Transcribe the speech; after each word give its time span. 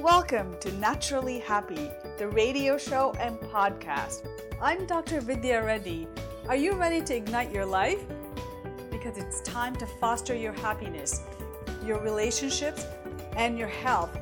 Welcome 0.00 0.56
to 0.60 0.70
Naturally 0.74 1.40
Happy, 1.40 1.90
the 2.18 2.28
radio 2.28 2.78
show 2.78 3.12
and 3.18 3.36
podcast. 3.36 4.28
I'm 4.62 4.86
Dr. 4.86 5.20
Vidya 5.20 5.64
Reddy. 5.64 6.06
Are 6.48 6.54
you 6.54 6.74
ready 6.74 7.02
to 7.02 7.16
ignite 7.16 7.50
your 7.50 7.66
life? 7.66 7.98
Because 8.92 9.18
it's 9.18 9.40
time 9.40 9.74
to 9.74 9.86
foster 10.00 10.36
your 10.36 10.52
happiness, 10.52 11.22
your 11.84 11.98
relationships, 11.98 12.86
and 13.36 13.58
your 13.58 13.66
health. 13.66 14.16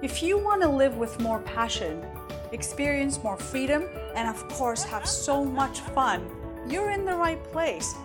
If 0.00 0.22
you 0.22 0.38
want 0.38 0.62
to 0.62 0.68
live 0.68 0.96
with 0.96 1.18
more 1.18 1.40
passion, 1.40 2.06
experience 2.52 3.20
more 3.20 3.36
freedom, 3.36 3.88
and 4.14 4.28
of 4.28 4.46
course 4.50 4.84
have 4.84 5.08
so 5.08 5.44
much 5.44 5.80
fun, 5.80 6.24
you're 6.68 6.92
in 6.92 7.04
the 7.04 7.16
right 7.16 7.42
place. 7.50 7.96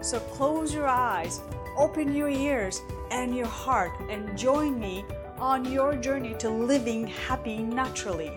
So 0.00 0.18
close 0.18 0.74
your 0.74 0.88
eyes, 0.88 1.40
open 1.76 2.12
your 2.12 2.28
ears 2.28 2.80
and 3.12 3.36
your 3.36 3.46
heart, 3.46 3.92
and 4.10 4.36
join 4.36 4.80
me 4.80 5.04
on 5.44 5.70
your 5.70 5.94
journey 5.94 6.32
to 6.38 6.48
living 6.48 7.06
happy 7.06 7.58
naturally. 7.58 8.32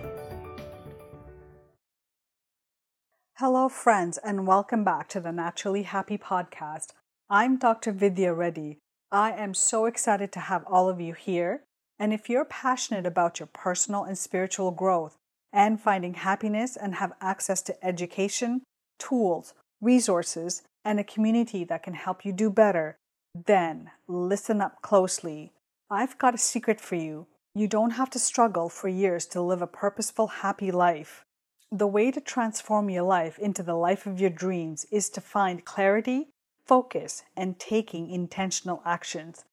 Hello, 3.37 3.69
friends, 3.69 4.17
and 4.17 4.45
welcome 4.45 4.83
back 4.83 5.07
to 5.07 5.21
the 5.21 5.31
Naturally 5.31 5.83
Happy 5.83 6.17
podcast. 6.17 6.87
I'm 7.29 7.55
Dr. 7.55 7.93
Vidya 7.93 8.33
Reddy. 8.33 8.79
I 9.09 9.31
am 9.31 9.53
so 9.53 9.85
excited 9.85 10.33
to 10.33 10.41
have 10.41 10.65
all 10.67 10.89
of 10.89 10.99
you 10.99 11.13
here. 11.13 11.63
And 11.97 12.11
if 12.11 12.29
you're 12.29 12.43
passionate 12.43 13.05
about 13.05 13.39
your 13.39 13.47
personal 13.53 14.03
and 14.03 14.17
spiritual 14.17 14.71
growth 14.71 15.15
and 15.53 15.79
finding 15.79 16.15
happiness 16.15 16.75
and 16.75 16.95
have 16.95 17.13
access 17.21 17.61
to 17.61 17.85
education, 17.85 18.63
tools, 18.99 19.53
resources, 19.79 20.61
and 20.83 20.99
a 20.99 21.05
community 21.05 21.63
that 21.63 21.83
can 21.83 21.93
help 21.93 22.25
you 22.25 22.33
do 22.33 22.49
better, 22.49 22.97
then 23.33 23.91
listen 24.09 24.59
up 24.59 24.81
closely 24.81 25.53
I've 25.89 26.17
got 26.17 26.35
a 26.35 26.37
secret 26.37 26.81
for 26.81 26.95
you. 26.95 27.27
You 27.55 27.69
don't 27.69 27.91
have 27.91 28.09
to 28.09 28.19
struggle 28.19 28.67
for 28.67 28.89
years 28.89 29.25
to 29.27 29.41
live 29.41 29.61
a 29.61 29.67
purposeful, 29.67 30.27
happy 30.27 30.69
life. 30.69 31.23
The 31.71 31.87
way 31.87 32.11
to 32.11 32.19
transform 32.19 32.89
your 32.89 33.03
life 33.03 33.39
into 33.39 33.63
the 33.63 33.73
life 33.75 34.05
of 34.05 34.19
your 34.19 34.29
dreams 34.29 34.85
is 34.91 35.09
to 35.11 35.21
find 35.21 35.63
clarity, 35.63 36.27
focus, 36.65 37.23
and 37.37 37.57
taking 37.57 38.09
intentional 38.09 38.81
actions. 38.85 39.45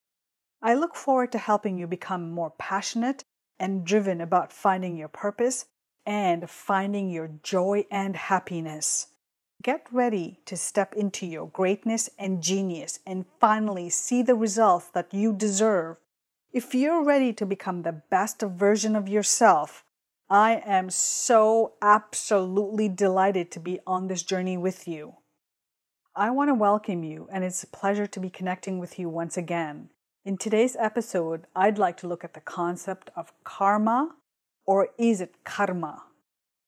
I 0.61 0.75
look 0.75 0.97
forward 0.97 1.31
to 1.33 1.39
helping 1.39 1.79
you 1.79 1.87
become 1.87 2.33
more 2.33 2.51
passionate 2.59 3.23
and 3.61 3.85
driven 3.85 4.21
about 4.21 4.53
finding 4.53 4.97
your 4.97 5.09
purpose 5.09 5.67
and 6.05 6.51
finding 6.51 7.11
your 7.11 7.31
joy 7.45 7.87
and 7.93 8.17
happiness. 8.17 9.07
Get 9.63 9.87
ready 9.93 10.41
to 10.47 10.57
step 10.57 10.95
into 10.95 11.27
your 11.27 11.47
greatness 11.47 12.11
and 12.19 12.43
genius 12.43 12.99
and 13.07 13.25
finally 13.39 13.89
see 13.89 14.21
the 14.21 14.35
results 14.35 14.89
that 14.89 15.15
you 15.15 15.33
deserve 15.33 15.97
if 16.55 16.73
you're 16.73 17.03
ready 17.03 17.33
to 17.33 17.45
become 17.45 17.83
the 17.83 18.01
best 18.11 18.41
version 18.41 18.95
of 18.95 19.09
yourself, 19.09 19.85
I 20.31 20.63
am 20.65 20.89
so 20.89 21.73
absolutely 21.83 22.89
delighted 22.89 23.51
to 23.51 23.59
be 23.59 23.81
on 23.85 24.07
this 24.07 24.23
journey 24.23 24.57
with 24.57 24.87
you. 24.87 25.17
I 26.15 26.31
want 26.31 26.51
to 26.51 26.55
welcome 26.55 27.03
you, 27.03 27.29
and 27.33 27.43
it's 27.43 27.65
a 27.65 27.67
pleasure 27.67 28.07
to 28.07 28.21
be 28.21 28.31
connecting 28.31 28.79
with 28.79 29.01
you 29.01 29.09
once 29.09 29.37
again. 29.37 29.91
In 30.25 30.39
today's 30.39 30.77
episode, 30.79 31.49
I'd 31.57 31.77
like 31.77 31.97
to 31.99 32.07
look 32.07 32.23
at 32.23 32.35
the 32.35 32.41
concept 32.41 33.11
of 33.17 33.33
karma, 33.43 34.15
or 34.65 34.91
is 34.97 35.21
it 35.21 35.43
karma? 35.43 36.05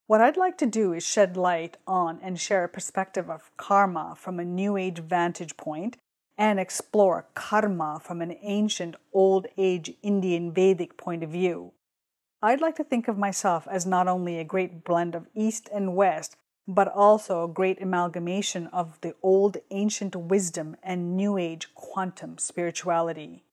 What 0.09 0.21
I'd 0.21 0.37
like 0.37 0.59
to 0.59 0.67
do 0.67 0.95
is 0.95 1.07
shed 1.07 1.37
light 1.37 1.77
on 1.87 2.19
and 2.25 2.41
share 2.41 2.65
a 2.65 2.69
perspective 2.69 3.31
of 3.31 3.57
karma 3.57 4.15
from 4.17 4.41
a 4.41 4.45
New 4.45 4.77
Age 4.77 4.99
vantage 4.99 5.57
point 5.57 5.97
and 6.39 6.61
explore 6.61 7.27
karma 7.35 8.01
from 8.03 8.21
an 8.21 8.37
ancient 8.43 8.97
old 9.13 9.47
age 9.57 9.95
Indian 10.03 10.53
Vedic 10.53 10.97
point 10.97 11.23
of 11.23 11.31
view. 11.31 11.73
I'd 12.43 12.61
like 12.61 12.77
to 12.77 12.85
think 12.85 13.09
of 13.09 13.19
myself 13.19 13.67
as 13.71 13.87
not 13.87 14.07
only 14.07 14.39
a 14.39 14.45
great 14.45 14.85
blend 14.85 15.15
of 15.15 15.27
East 15.35 15.69
and 15.73 15.97
West, 15.97 16.37
but 16.69 16.89
also 16.89 17.45
a 17.45 17.49
great 17.49 17.81
amalgamation 17.81 18.67
of 18.69 19.01
the 19.01 19.15
old 19.23 19.57
ancient 19.71 20.15
wisdom 20.15 20.77
and 20.83 21.17
New 21.17 21.39
Age 21.39 21.75
quantum 21.75 22.39
spirituality. 22.39 23.45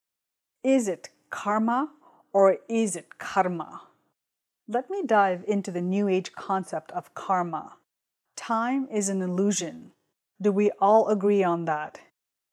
Is 0.63 0.88
it 0.88 1.09
karma 1.30 1.91
or 2.34 2.57
is 2.68 2.96
it 2.96 3.18
karma? 3.19 3.84
Let 4.68 4.90
me 4.90 5.03
dive 5.06 5.44
into 5.47 5.72
the 5.72 5.81
New 5.81 6.07
Age 6.07 6.34
concept 6.34 6.91
of 6.91 7.13
karma. 7.13 7.74
Time 8.36 8.88
is 8.91 9.09
an 9.09 9.22
illusion. 9.22 9.91
Do 10.41 10.52
we 10.52 10.72
all 10.81 11.07
agree 11.07 11.44
on 11.44 11.66
that? 11.66 12.00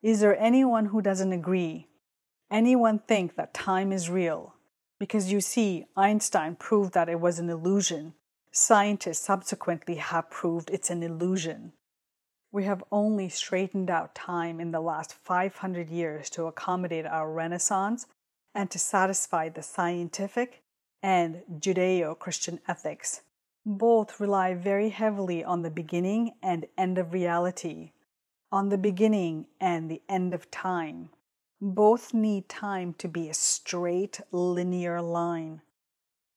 Is 0.03 0.21
there 0.21 0.38
anyone 0.41 0.87
who 0.87 1.03
doesn't 1.03 1.33
agree? 1.33 1.87
Anyone 2.50 3.00
think 3.00 3.37
that 3.37 3.53
time 3.53 3.93
is 3.93 4.09
real? 4.09 4.55
Because 4.99 5.31
you 5.31 5.43
see, 5.43 5.84
Einstein 5.94 6.56
proved 6.56 6.94
that 6.94 7.11
it 7.11 7.21
was 7.21 7.38
an 7.38 7.50
illusion. 7.50 8.15
Scientists 8.50 9.21
subsequently 9.21 9.97
have 9.97 10.31
proved 10.31 10.71
it's 10.71 10.89
an 10.89 11.03
illusion. 11.03 11.75
We 12.50 12.65
have 12.65 12.83
only 12.91 13.28
straightened 13.28 13.91
out 13.91 14.15
time 14.15 14.59
in 14.59 14.71
the 14.71 14.81
last 14.81 15.12
500 15.12 15.91
years 15.91 16.31
to 16.31 16.47
accommodate 16.47 17.05
our 17.05 17.31
Renaissance 17.31 18.06
and 18.55 18.71
to 18.71 18.78
satisfy 18.78 19.50
the 19.50 19.62
scientific 19.62 20.62
and 21.03 21.43
Judeo 21.59 22.19
Christian 22.19 22.59
ethics. 22.66 23.21
Both 23.66 24.19
rely 24.19 24.55
very 24.55 24.89
heavily 24.89 25.44
on 25.44 25.60
the 25.60 25.71
beginning 25.71 26.33
and 26.43 26.66
end 26.78 26.97
of 26.97 27.12
reality 27.12 27.93
on 28.53 28.69
the 28.69 28.78
beginning 28.78 29.47
and 29.61 29.91
the 29.91 30.03
end 30.09 30.34
of 30.34 30.50
time. 30.50 31.11
Both 31.61 32.15
need 32.15 32.49
time 32.49 32.94
to 32.94 33.09
be 33.09 33.28
a 33.28 33.34
straight, 33.34 34.21
linear 34.33 35.00
line. 35.03 35.61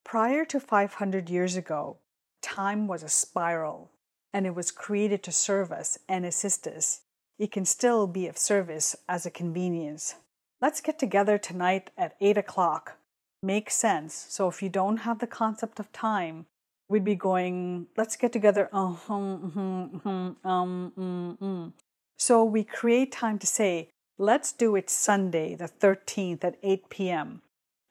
Prior 0.04 0.44
to 0.44 0.60
500 0.60 1.30
years 1.30 1.56
ago, 1.56 1.96
time 2.42 2.86
was 2.86 3.02
a 3.02 3.08
spiral, 3.08 3.90
and 4.32 4.46
it 4.46 4.54
was 4.54 4.70
created 4.70 5.22
to 5.22 5.32
serve 5.32 5.72
us 5.72 5.98
and 6.08 6.26
assist 6.26 6.66
us. 6.66 7.00
It 7.38 7.50
can 7.50 7.64
still 7.64 8.06
be 8.06 8.26
of 8.28 8.38
service 8.38 8.94
as 9.08 9.24
a 9.24 9.30
convenience. 9.30 10.16
Let's 10.60 10.80
get 10.80 10.98
together 10.98 11.38
tonight 11.38 11.90
at 11.96 12.16
8 12.20 12.38
o'clock. 12.38 12.98
Makes 13.42 13.74
sense. 13.74 14.26
So 14.28 14.48
if 14.48 14.62
you 14.62 14.68
don't 14.68 14.98
have 14.98 15.18
the 15.18 15.26
concept 15.26 15.80
of 15.80 15.92
time, 15.92 16.46
we'd 16.88 17.04
be 17.04 17.14
going, 17.14 17.86
let's 17.96 18.16
get 18.16 18.32
together. 18.32 18.68
Uh, 18.72 18.94
um, 19.08 20.00
um, 20.04 20.36
um, 20.44 20.92
um, 20.96 21.38
um. 21.40 21.74
So 22.18 22.44
we 22.44 22.64
create 22.64 23.12
time 23.12 23.38
to 23.38 23.46
say, 23.46 23.90
let's 24.18 24.52
do 24.52 24.76
it 24.76 24.88
Sunday, 24.88 25.54
the 25.54 25.68
13th 25.68 26.44
at 26.44 26.58
8 26.62 26.88
p.m. 26.88 27.42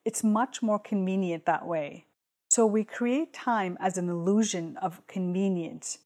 It's 0.05 0.23
much 0.23 0.61
more 0.61 0.79
convenient 0.79 1.45
that 1.45 1.65
way. 1.65 2.05
So 2.49 2.65
we 2.65 2.83
create 2.83 3.33
time 3.33 3.77
as 3.79 3.97
an 3.97 4.09
illusion 4.09 4.77
of 4.77 5.05
convenience. 5.07 5.99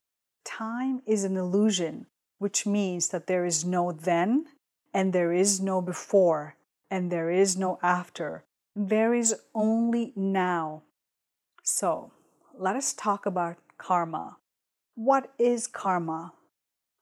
Time 0.44 1.02
is 1.06 1.24
an 1.24 1.36
illusion, 1.36 2.06
which 2.38 2.64
means 2.64 3.08
that 3.08 3.26
there 3.26 3.44
is 3.44 3.64
no 3.64 3.92
then, 3.92 4.46
and 4.94 5.12
there 5.12 5.32
is 5.32 5.60
no 5.60 5.82
before, 5.82 6.56
and 6.90 7.12
there 7.12 7.30
is 7.30 7.56
no 7.56 7.78
after. 7.82 8.44
There 8.74 9.12
is 9.12 9.34
only 9.54 10.12
now. 10.16 10.82
So 11.62 12.12
let 12.56 12.76
us 12.76 12.94
talk 12.94 13.26
about 13.26 13.58
karma. 13.76 14.38
What 14.94 15.32
is 15.38 15.66
karma? 15.66 16.32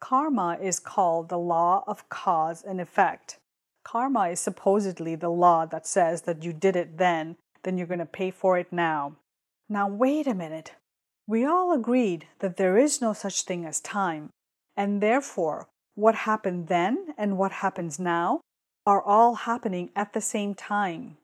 Karma 0.01 0.59
is 0.61 0.79
called 0.79 1.29
the 1.29 1.39
law 1.39 1.85
of 1.87 2.09
cause 2.09 2.63
and 2.63 2.81
effect. 2.81 3.39
Karma 3.85 4.29
is 4.29 4.41
supposedly 4.41 5.15
the 5.15 5.31
law 5.31 5.65
that 5.67 5.87
says 5.87 6.23
that 6.23 6.43
you 6.43 6.53
did 6.53 6.77
it 6.77 6.99
then, 6.99 7.37
then 7.63 7.79
you're 7.79 7.87
going 7.87 7.99
to 7.99 8.07
pay 8.07 8.31
for 8.31 8.59
it 8.59 8.73
now. 8.73 9.17
Now, 9.69 9.89
wait 9.89 10.27
a 10.27 10.35
minute. 10.35 10.73
We 11.27 11.45
all 11.45 11.73
agreed 11.73 12.27
that 12.39 12.57
there 12.57 12.77
is 12.77 13.01
no 13.01 13.13
such 13.13 13.43
thing 13.43 13.65
as 13.65 13.81
time, 13.81 14.31
and 14.77 15.01
therefore, 15.01 15.69
what 15.95 16.15
happened 16.15 16.69
then 16.69 17.15
and 17.17 17.39
what 17.39 17.53
happens 17.53 17.99
now 17.99 18.41
are 18.87 19.03
all 19.03 19.35
happening 19.35 19.91
at 19.97 20.13
the 20.13 20.21
same 20.21 20.55
time. 20.55 21.17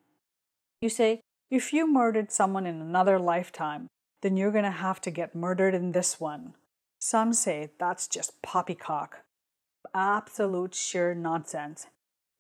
You 0.81 0.89
say, 0.89 1.21
if 1.51 1.73
you 1.73 1.87
murdered 1.87 2.33
someone 2.33 2.67
in 2.67 2.81
another 2.81 3.19
lifetime, 3.19 3.87
then 4.23 4.37
you're 4.37 4.51
going 4.51 4.65
to 4.65 4.71
have 4.71 5.01
to 5.03 5.11
get 5.11 5.35
murdered 5.35 5.75
in 5.75 5.93
this 5.93 6.19
one. 6.19 6.55
Some 7.05 7.33
say 7.33 7.71
that's 7.81 8.07
just 8.07 8.41
poppycock. 8.43 9.25
Absolute 9.93 10.73
sheer 10.73 11.17
nonsense. 11.17 11.89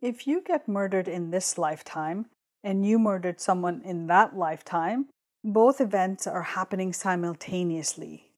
If 0.01 0.29
you 0.29 0.41
get 0.41 0.69
murdered 0.69 1.09
in 1.09 1.33
this 1.33 1.59
lifetime 1.59 2.27
and 2.63 2.87
you 2.87 3.01
murdered 3.01 3.41
someone 3.41 3.83
in 3.85 4.07
that 4.07 4.37
lifetime, 4.37 5.07
both 5.43 5.81
events 5.81 6.29
are 6.29 6.55
happening 6.55 6.93
simultaneously. 6.93 8.31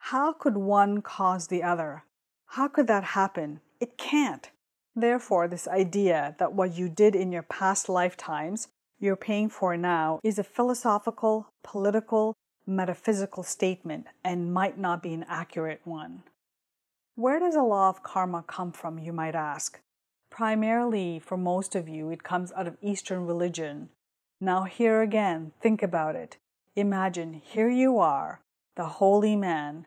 How 0.00 0.32
could 0.32 0.56
one 0.56 1.02
cause 1.02 1.46
the 1.46 1.62
other? 1.62 2.02
How 2.46 2.66
could 2.66 2.88
that 2.88 3.04
happen? 3.04 3.60
It 3.78 3.96
can't. 3.96 4.50
Therefore, 4.96 5.46
this 5.46 5.68
idea 5.68 6.34
that 6.40 6.52
what 6.52 6.76
you 6.76 6.88
did 6.88 7.14
in 7.14 7.30
your 7.30 7.44
past 7.44 7.88
lifetimes 7.88 8.66
you're 8.98 9.14
paying 9.14 9.48
for 9.48 9.76
now 9.76 10.18
is 10.24 10.36
a 10.36 10.42
philosophical, 10.42 11.52
political, 11.62 12.34
metaphysical 12.70 13.42
statement 13.42 14.06
and 14.24 14.54
might 14.54 14.78
not 14.78 15.02
be 15.02 15.12
an 15.12 15.26
accurate 15.28 15.80
one. 15.84 16.22
Where 17.16 17.38
does 17.38 17.54
the 17.54 17.62
law 17.62 17.90
of 17.90 18.02
karma 18.02 18.44
come 18.46 18.72
from, 18.72 18.98
you 18.98 19.12
might 19.12 19.34
ask? 19.34 19.80
Primarily, 20.30 21.18
for 21.18 21.36
most 21.36 21.74
of 21.74 21.88
you, 21.88 22.10
it 22.10 22.22
comes 22.22 22.52
out 22.52 22.66
of 22.66 22.76
Eastern 22.80 23.26
religion. 23.26 23.90
Now, 24.40 24.64
here 24.64 25.02
again, 25.02 25.52
think 25.60 25.82
about 25.82 26.14
it. 26.16 26.38
Imagine 26.76 27.34
here 27.44 27.68
you 27.68 27.98
are, 27.98 28.40
the 28.76 28.86
holy 28.86 29.36
man, 29.36 29.86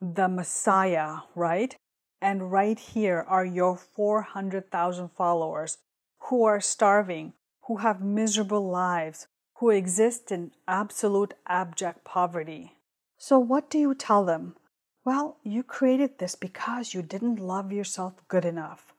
the 0.00 0.28
Messiah, 0.28 1.18
right? 1.34 1.76
And 2.20 2.52
right 2.52 2.78
here 2.78 3.24
are 3.28 3.44
your 3.44 3.76
400,000 3.76 5.10
followers 5.10 5.78
who 6.20 6.44
are 6.44 6.60
starving, 6.60 7.32
who 7.66 7.78
have 7.78 8.00
miserable 8.00 8.70
lives, 8.70 9.26
who 9.62 9.70
exist 9.70 10.32
in 10.32 10.50
absolute 10.66 11.34
abject 11.46 12.02
poverty. 12.02 12.74
So, 13.16 13.38
what 13.38 13.70
do 13.70 13.78
you 13.78 13.94
tell 13.94 14.24
them? 14.24 14.56
Well, 15.04 15.36
you 15.44 15.62
created 15.62 16.18
this 16.18 16.34
because 16.34 16.94
you 16.94 17.00
didn't 17.00 17.38
love 17.38 17.70
yourself 17.70 18.14
good 18.26 18.44
enough. 18.44 18.92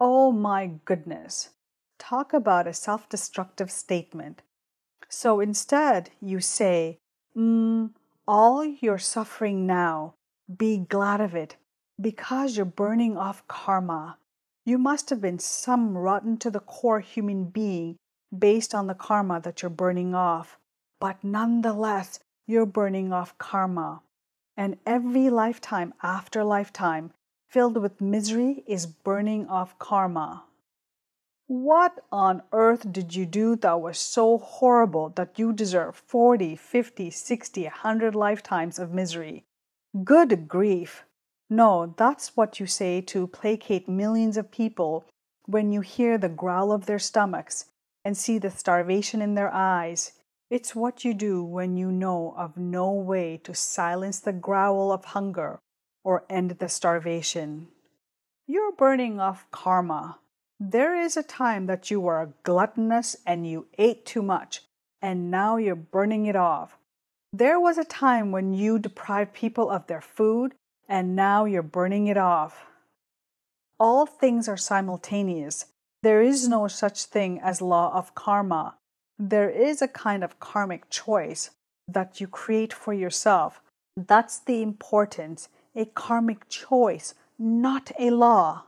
Oh 0.00 0.32
my 0.32 0.70
goodness. 0.86 1.50
Talk 1.98 2.32
about 2.32 2.66
a 2.66 2.72
self 2.72 3.10
destructive 3.10 3.70
statement. 3.70 4.40
So 5.10 5.38
instead, 5.38 6.08
you 6.22 6.40
say, 6.40 6.96
mm, 7.36 7.90
All 8.26 8.64
you're 8.64 8.96
suffering 9.16 9.66
now, 9.66 10.14
be 10.48 10.78
glad 10.78 11.20
of 11.20 11.34
it 11.34 11.56
because 12.00 12.56
you're 12.56 12.64
burning 12.64 13.18
off 13.18 13.46
karma. 13.48 14.16
You 14.64 14.78
must 14.78 15.10
have 15.10 15.20
been 15.20 15.38
some 15.38 15.98
rotten 15.98 16.38
to 16.38 16.50
the 16.50 16.60
core 16.60 17.00
human 17.00 17.50
being 17.50 17.98
based 18.36 18.74
on 18.74 18.86
the 18.86 18.94
karma 18.94 19.40
that 19.40 19.62
you're 19.62 19.70
burning 19.70 20.14
off. 20.14 20.58
But 21.00 21.22
nonetheless, 21.22 22.20
you're 22.46 22.66
burning 22.66 23.12
off 23.12 23.36
karma 23.38 24.02
and 24.60 24.76
every 24.84 25.30
lifetime 25.30 25.94
after 26.02 26.44
lifetime 26.44 27.10
filled 27.48 27.78
with 27.78 27.98
misery 27.98 28.62
is 28.66 28.84
burning 28.84 29.46
off 29.48 29.78
karma. 29.78 30.44
What 31.46 32.04
on 32.12 32.42
earth 32.52 32.92
did 32.92 33.16
you 33.16 33.24
do 33.24 33.56
that 33.56 33.80
was 33.80 33.98
so 33.98 34.36
horrible 34.36 35.08
that 35.16 35.38
you 35.38 35.54
deserve 35.54 35.96
40, 35.96 36.56
50, 36.56 37.08
60, 37.10 37.62
100 37.62 38.14
lifetimes 38.14 38.78
of 38.78 38.92
misery? 38.92 39.44
Good 40.04 40.46
grief! 40.46 41.04
No, 41.48 41.94
that's 41.96 42.36
what 42.36 42.60
you 42.60 42.66
say 42.66 43.00
to 43.00 43.26
placate 43.26 43.88
millions 43.88 44.36
of 44.36 44.50
people 44.52 45.06
when 45.46 45.72
you 45.72 45.80
hear 45.80 46.18
the 46.18 46.28
growl 46.28 46.70
of 46.70 46.84
their 46.84 46.98
stomachs 46.98 47.64
and 48.04 48.16
see 48.16 48.38
the 48.38 48.50
starvation 48.50 49.22
in 49.22 49.34
their 49.34 49.52
eyes 49.52 50.12
it's 50.50 50.74
what 50.74 51.04
you 51.04 51.14
do 51.14 51.44
when 51.44 51.76
you 51.76 51.92
know 51.92 52.34
of 52.36 52.56
no 52.56 52.90
way 52.90 53.40
to 53.44 53.54
silence 53.54 54.18
the 54.18 54.32
growl 54.32 54.90
of 54.90 55.04
hunger 55.04 55.60
or 56.02 56.24
end 56.28 56.50
the 56.58 56.68
starvation. 56.68 57.68
You're 58.48 58.72
burning 58.72 59.20
off 59.20 59.46
karma. 59.52 60.18
There 60.58 60.96
is 60.96 61.16
a 61.16 61.22
time 61.22 61.66
that 61.66 61.88
you 61.88 62.00
were 62.00 62.34
gluttonous 62.42 63.16
and 63.24 63.48
you 63.48 63.68
ate 63.78 64.04
too 64.04 64.22
much, 64.22 64.62
and 65.00 65.30
now 65.30 65.56
you're 65.56 65.76
burning 65.76 66.26
it 66.26 66.34
off. 66.34 66.76
There 67.32 67.60
was 67.60 67.78
a 67.78 67.84
time 67.84 68.32
when 68.32 68.52
you 68.52 68.80
deprived 68.80 69.32
people 69.32 69.70
of 69.70 69.86
their 69.86 70.00
food, 70.00 70.54
and 70.88 71.14
now 71.14 71.44
you're 71.44 71.62
burning 71.62 72.08
it 72.08 72.16
off. 72.16 72.66
All 73.78 74.04
things 74.04 74.48
are 74.48 74.56
simultaneous. 74.56 75.66
There 76.02 76.22
is 76.22 76.48
no 76.48 76.68
such 76.68 77.04
thing 77.04 77.40
as 77.40 77.60
law 77.60 77.92
of 77.94 78.14
karma 78.14 78.76
there 79.20 79.50
is 79.50 79.82
a 79.82 79.88
kind 79.88 80.24
of 80.24 80.40
karmic 80.40 80.88
choice 80.88 81.50
that 81.86 82.22
you 82.22 82.26
create 82.26 82.72
for 82.72 82.94
yourself. 82.94 83.60
That's 83.94 84.38
the 84.38 84.62
importance, 84.62 85.50
a 85.76 85.84
karmic 85.84 86.48
choice, 86.48 87.12
not 87.38 87.92
a 87.98 88.08
law. 88.08 88.64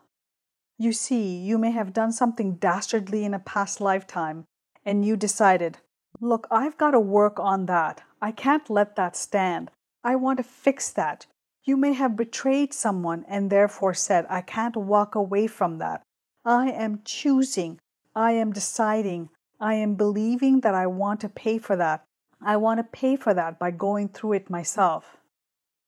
You 0.79 0.93
see, 0.93 1.39
you 1.39 1.57
may 1.57 1.71
have 1.71 1.95
done 1.95 2.13
something 2.13 2.57
dastardly 2.57 3.25
in 3.25 3.33
a 3.33 3.39
past 3.39 3.81
lifetime, 3.81 4.45
and 4.85 5.07
you 5.07 5.17
decided, 5.17 5.79
look, 6.21 6.47
I've 6.51 6.77
got 6.77 6.91
to 6.91 7.01
work 7.01 7.41
on 7.41 7.65
that. 7.65 8.03
I 8.21 8.31
can't 8.31 8.69
let 8.69 8.95
that 8.97 9.17
stand. 9.17 9.71
I 10.05 10.17
want 10.17 10.37
to 10.37 10.43
fix 10.43 10.91
that. 10.91 11.25
You 11.65 11.79
may 11.79 11.95
have 11.95 12.15
betrayed 12.15 12.75
someone 12.75 13.25
and 13.27 13.49
therefore 13.49 13.95
said, 13.95 14.27
I 14.29 14.43
can't 14.43 14.77
walk 14.77 15.15
away 15.15 15.47
from 15.47 15.79
that. 15.79 16.03
I 16.45 16.71
am 16.71 17.03
choosing. 17.05 17.79
I 18.17 18.33
am 18.33 18.53
deciding. 18.53 19.31
I 19.61 19.75
am 19.75 19.95
believing 19.95 20.61
that 20.61 20.75
I 20.75 20.87
want 20.89 21.21
to 21.21 21.29
pay 21.29 21.59
for 21.59 21.77
that. 21.77 22.05
I 22.45 22.57
want 22.57 22.79
to 22.79 22.85
pay 22.85 23.15
for 23.15 23.33
that 23.33 23.59
by 23.61 23.71
going 23.71 24.09
through 24.09 24.33
it 24.33 24.51
myself. 24.51 25.19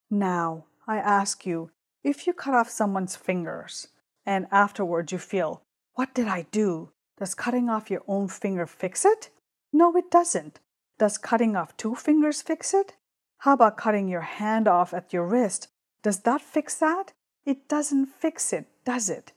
Now, 0.09 0.65
I 0.87 0.97
ask 0.97 1.45
you 1.45 1.71
if 2.03 2.25
you 2.25 2.33
cut 2.33 2.53
off 2.53 2.69
someone's 2.69 3.17
fingers 3.17 3.87
and 4.25 4.47
afterwards 4.51 5.11
you 5.11 5.17
feel, 5.17 5.61
What 5.95 6.13
did 6.13 6.27
I 6.27 6.43
do? 6.51 6.91
Does 7.17 7.35
cutting 7.35 7.69
off 7.69 7.91
your 7.91 8.03
own 8.07 8.27
finger 8.27 8.65
fix 8.65 9.03
it? 9.03 9.29
No, 9.73 9.95
it 9.97 10.09
doesn't. 10.09 10.59
Does 10.97 11.17
cutting 11.17 11.55
off 11.55 11.75
two 11.75 11.95
fingers 11.95 12.41
fix 12.41 12.73
it? 12.73 12.93
How 13.39 13.53
about 13.53 13.77
cutting 13.77 14.07
your 14.07 14.21
hand 14.21 14.67
off 14.67 14.93
at 14.93 15.11
your 15.11 15.25
wrist? 15.25 15.67
Does 16.01 16.19
that 16.21 16.41
fix 16.41 16.75
that? 16.75 17.11
It 17.45 17.67
doesn't 17.67 18.05
fix 18.07 18.53
it, 18.53 18.67
does 18.85 19.09
it? 19.09 19.33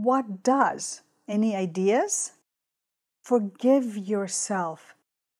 What 0.00 0.44
does? 0.44 1.02
Any 1.26 1.56
ideas? 1.56 2.34
Forgive 3.20 3.96
yourself. 3.96 4.94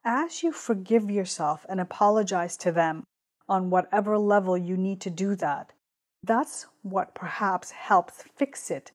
As 0.05 0.43
you 0.43 0.51
forgive 0.51 1.09
yourself 1.09 1.65
and 1.69 1.81
apologize 1.81 2.57
to 2.57 2.73
them 2.73 3.05
on 3.49 3.71
whatever 3.71 4.19
level 4.19 4.59
you 4.59 4.77
need 4.77 5.01
to 5.03 5.11
do 5.11 5.37
that, 5.37 5.75
that's 6.25 6.67
what 6.83 7.15
perhaps 7.15 7.71
helps 7.71 8.25
fix 8.35 8.69
it. 8.69 8.91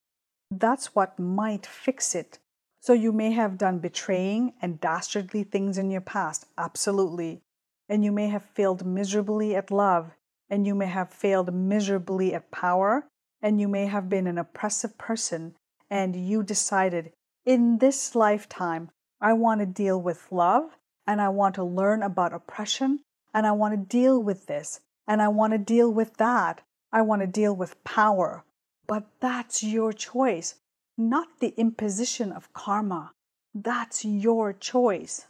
That's 0.52 0.94
what 0.96 1.18
might 1.18 1.66
fix 1.66 2.14
it. 2.14 2.40
So 2.82 2.92
you 2.92 3.14
may 3.14 3.32
have 3.32 3.58
done 3.58 3.80
betraying 3.80 4.56
and 4.62 4.82
dastardly 4.82 5.46
things 5.46 5.78
in 5.78 5.90
your 5.90 6.02
past, 6.02 6.46
absolutely. 6.58 7.42
And 7.88 8.04
you 8.04 8.12
may 8.12 8.28
have 8.28 8.44
failed 8.44 8.86
miserably 8.86 9.56
at 9.56 9.72
love, 9.72 10.12
and 10.50 10.68
you 10.68 10.76
may 10.76 10.88
have 10.88 11.14
failed 11.14 11.54
miserably 11.54 12.34
at 12.34 12.52
power, 12.52 13.08
and 13.44 13.62
you 13.62 13.68
may 13.68 13.86
have 13.86 14.10
been 14.10 14.26
an 14.26 14.40
oppressive 14.40 14.98
person, 14.98 15.54
and 15.90 16.16
you 16.16 16.42
decided 16.42 17.12
in 17.46 17.78
this 17.80 18.16
lifetime, 18.16 18.90
I 19.20 19.34
want 19.34 19.60
to 19.60 19.66
deal 19.66 20.02
with 20.02 20.32
love 20.32 20.78
and 21.06 21.22
I 21.22 21.30
want 21.30 21.56
to 21.56 21.64
learn 21.64 22.02
about 22.02 22.34
oppression 22.34 23.02
and 23.34 23.46
I 23.46 23.52
want 23.52 23.74
to 23.74 23.98
deal 23.98 24.24
with 24.24 24.48
this 24.48 24.80
and 25.08 25.22
I 25.22 25.28
want 25.28 25.52
to 25.52 25.60
deal 25.60 25.92
with 25.92 26.18
that. 26.18 26.62
I 26.92 27.02
want 27.02 27.22
to 27.22 27.28
deal 27.28 27.54
with 27.54 27.84
power. 27.84 28.46
But 28.88 29.08
that's 29.20 29.64
your 29.64 29.92
choice, 29.92 30.56
not 30.98 31.40
the 31.40 31.54
imposition 31.58 32.32
of 32.32 32.54
karma. 32.54 33.12
That's 33.54 34.06
your 34.06 34.54
choice. 34.54 35.28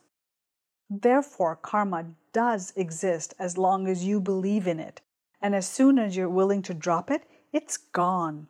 Therefore, 0.90 1.56
karma 1.56 2.06
does 2.32 2.74
exist 2.76 3.34
as 3.40 3.58
long 3.58 3.88
as 3.88 4.06
you 4.06 4.20
believe 4.20 4.68
in 4.68 4.80
it. 4.80 5.02
And 5.42 5.56
as 5.56 5.68
soon 5.68 5.98
as 5.98 6.16
you're 6.16 6.30
willing 6.30 6.62
to 6.64 6.74
drop 6.74 7.10
it, 7.10 7.24
it's 7.54 7.78
gone. 7.78 8.48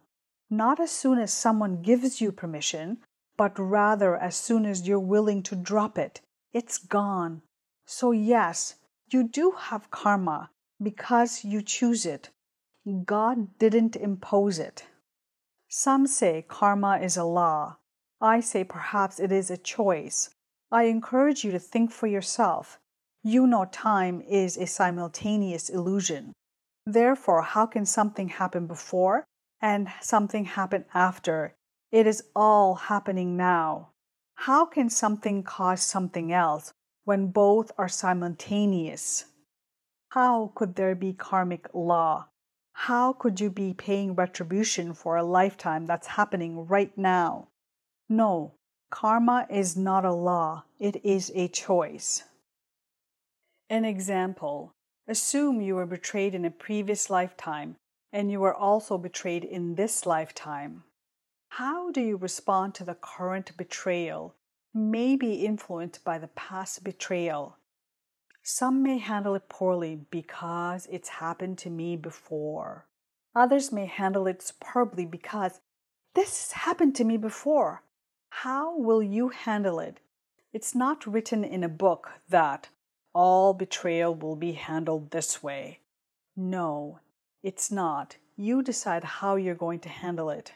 Not 0.50 0.80
as 0.80 0.92
soon 0.92 1.20
as 1.20 1.34
someone 1.34 1.82
gives 1.82 2.22
you 2.22 2.32
permission, 2.32 3.00
but 3.36 3.60
rather 3.60 4.16
as 4.16 4.36
soon 4.36 4.66
as 4.66 4.88
you're 4.88 5.00
willing 5.00 5.44
to 5.44 5.56
drop 5.56 5.98
it, 5.98 6.22
it's 6.54 6.78
gone. 6.78 7.42
So, 7.86 8.12
yes, 8.12 8.76
you 9.10 9.28
do 9.28 9.52
have 9.58 9.92
karma 9.92 10.52
because 10.82 11.44
you 11.44 11.62
choose 11.62 12.06
it. 12.06 12.30
God 13.06 13.58
didn't 13.60 13.96
impose 13.96 14.58
it. 14.58 14.86
Some 15.68 16.08
say 16.08 16.46
karma 16.48 17.00
is 17.00 17.18
a 17.18 17.24
law. 17.24 17.78
I 18.22 18.40
say 18.40 18.64
perhaps 18.64 19.20
it 19.20 19.32
is 19.32 19.52
a 19.52 19.58
choice. 19.58 20.30
I 20.72 20.84
encourage 20.84 21.44
you 21.44 21.52
to 21.52 21.60
think 21.60 21.92
for 21.92 22.08
yourself. 22.08 22.80
You 23.22 23.48
know 23.48 23.66
time 23.66 24.22
is 24.22 24.58
a 24.58 24.66
simultaneous 24.66 25.70
illusion. 25.70 26.34
Therefore, 26.86 27.42
how 27.42 27.66
can 27.66 27.86
something 27.86 28.30
happen 28.30 28.68
before 28.68 29.26
and 29.62 29.88
something 30.02 30.44
happen 30.44 30.84
after 30.94 31.56
it 31.94 32.06
is 32.06 32.24
all 32.36 32.76
happening 32.76 33.38
now. 33.38 33.92
How 34.36 34.66
can 34.66 34.90
something 34.90 35.44
cause 35.44 35.84
something 35.84 36.34
else 36.34 36.74
when 37.06 37.28
both 37.28 37.72
are 37.78 37.88
simultaneous? 37.88 39.26
How 40.10 40.52
could 40.56 40.76
there 40.76 40.96
be 40.96 41.14
karmic 41.14 41.70
law? 41.74 42.30
How 42.74 43.14
could 43.14 43.40
you 43.40 43.50
be 43.50 43.74
paying 43.74 44.16
retribution 44.16 44.94
for 44.94 45.16
a 45.16 45.24
lifetime 45.24 45.86
that's 45.86 46.08
happening 46.08 46.68
right 46.68 46.98
now? 46.98 47.50
No, 48.10 48.56
karma 48.90 49.46
is 49.50 49.78
not 49.78 50.04
a 50.04 50.12
law, 50.12 50.66
it 50.80 51.06
is 51.06 51.32
a 51.36 51.48
choice. 51.48 52.24
An 53.70 53.86
example 53.86 54.74
Assume 55.08 55.62
you 55.62 55.76
were 55.76 55.86
betrayed 55.86 56.34
in 56.34 56.46
a 56.46 56.52
previous 56.52 57.10
lifetime 57.10 57.76
and 58.14 58.32
you 58.32 58.40
were 58.40 58.54
also 58.54 58.98
betrayed 58.98 59.44
in 59.44 59.76
this 59.76 60.06
lifetime. 60.06 60.84
How 61.50 61.92
do 61.92 62.00
you 62.00 62.16
respond 62.16 62.76
to 62.76 62.84
the 62.84 62.96
current 62.96 63.58
betrayal? 63.58 64.36
May 64.74 65.16
be 65.16 65.46
influenced 65.46 66.04
by 66.04 66.20
the 66.20 66.30
past 66.30 66.84
betrayal. 66.84 67.58
Some 68.44 68.82
may 68.84 68.98
handle 68.98 69.36
it 69.36 69.50
poorly 69.50 69.96
because 70.10 70.88
it's 70.92 71.10
happened 71.10 71.58
to 71.60 71.70
me 71.70 71.96
before. 71.96 72.88
Others 73.36 73.72
may 73.72 73.88
handle 73.88 74.28
it 74.28 74.42
superbly 74.42 75.06
because 75.06 75.60
this 76.14 76.52
has 76.52 76.62
happened 76.64 76.96
to 76.96 77.04
me 77.04 77.18
before. 77.18 77.84
How 78.30 78.78
will 78.78 79.02
you 79.02 79.30
handle 79.30 79.80
it? 79.80 80.00
It's 80.54 80.76
not 80.76 81.08
written 81.08 81.44
in 81.44 81.64
a 81.64 81.70
book 81.70 82.12
that 82.30 82.70
all 83.14 83.54
betrayal 83.54 84.16
will 84.16 84.36
be 84.36 84.54
handled 84.54 85.12
this 85.12 85.44
way. 85.44 85.80
No, 86.36 87.00
it's 87.44 87.72
not. 87.72 88.18
You 88.36 88.64
decide 88.64 89.04
how 89.04 89.36
you're 89.36 89.56
going 89.56 89.80
to 89.82 89.90
handle 89.90 90.30
it. 90.30 90.54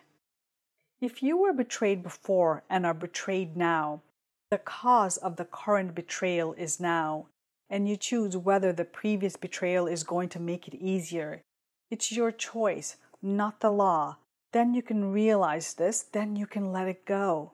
If 0.99 1.21
you 1.21 1.37
were 1.37 1.53
betrayed 1.53 2.01
before 2.01 2.63
and 2.69 2.85
are 2.85 2.93
betrayed 2.93 3.55
now, 3.55 4.01
the 4.49 4.57
cause 4.57 5.17
of 5.17 5.35
the 5.35 5.45
current 5.45 5.93
betrayal 5.93 6.53
is 6.53 6.79
now, 6.79 7.27
and 7.69 7.87
you 7.87 7.97
choose 7.97 8.35
whether 8.35 8.73
the 8.73 8.85
previous 8.85 9.35
betrayal 9.35 9.85
is 9.85 10.03
going 10.03 10.29
to 10.29 10.39
make 10.39 10.67
it 10.67 10.73
easier. 10.75 11.43
It's 11.91 12.11
your 12.11 12.31
choice, 12.31 12.95
not 13.21 13.59
the 13.59 13.71
law. 13.71 14.17
Then 14.53 14.73
you 14.73 14.81
can 14.81 15.11
realize 15.11 15.73
this, 15.73 16.01
then 16.01 16.35
you 16.35 16.47
can 16.47 16.71
let 16.71 16.87
it 16.87 17.05
go. 17.05 17.51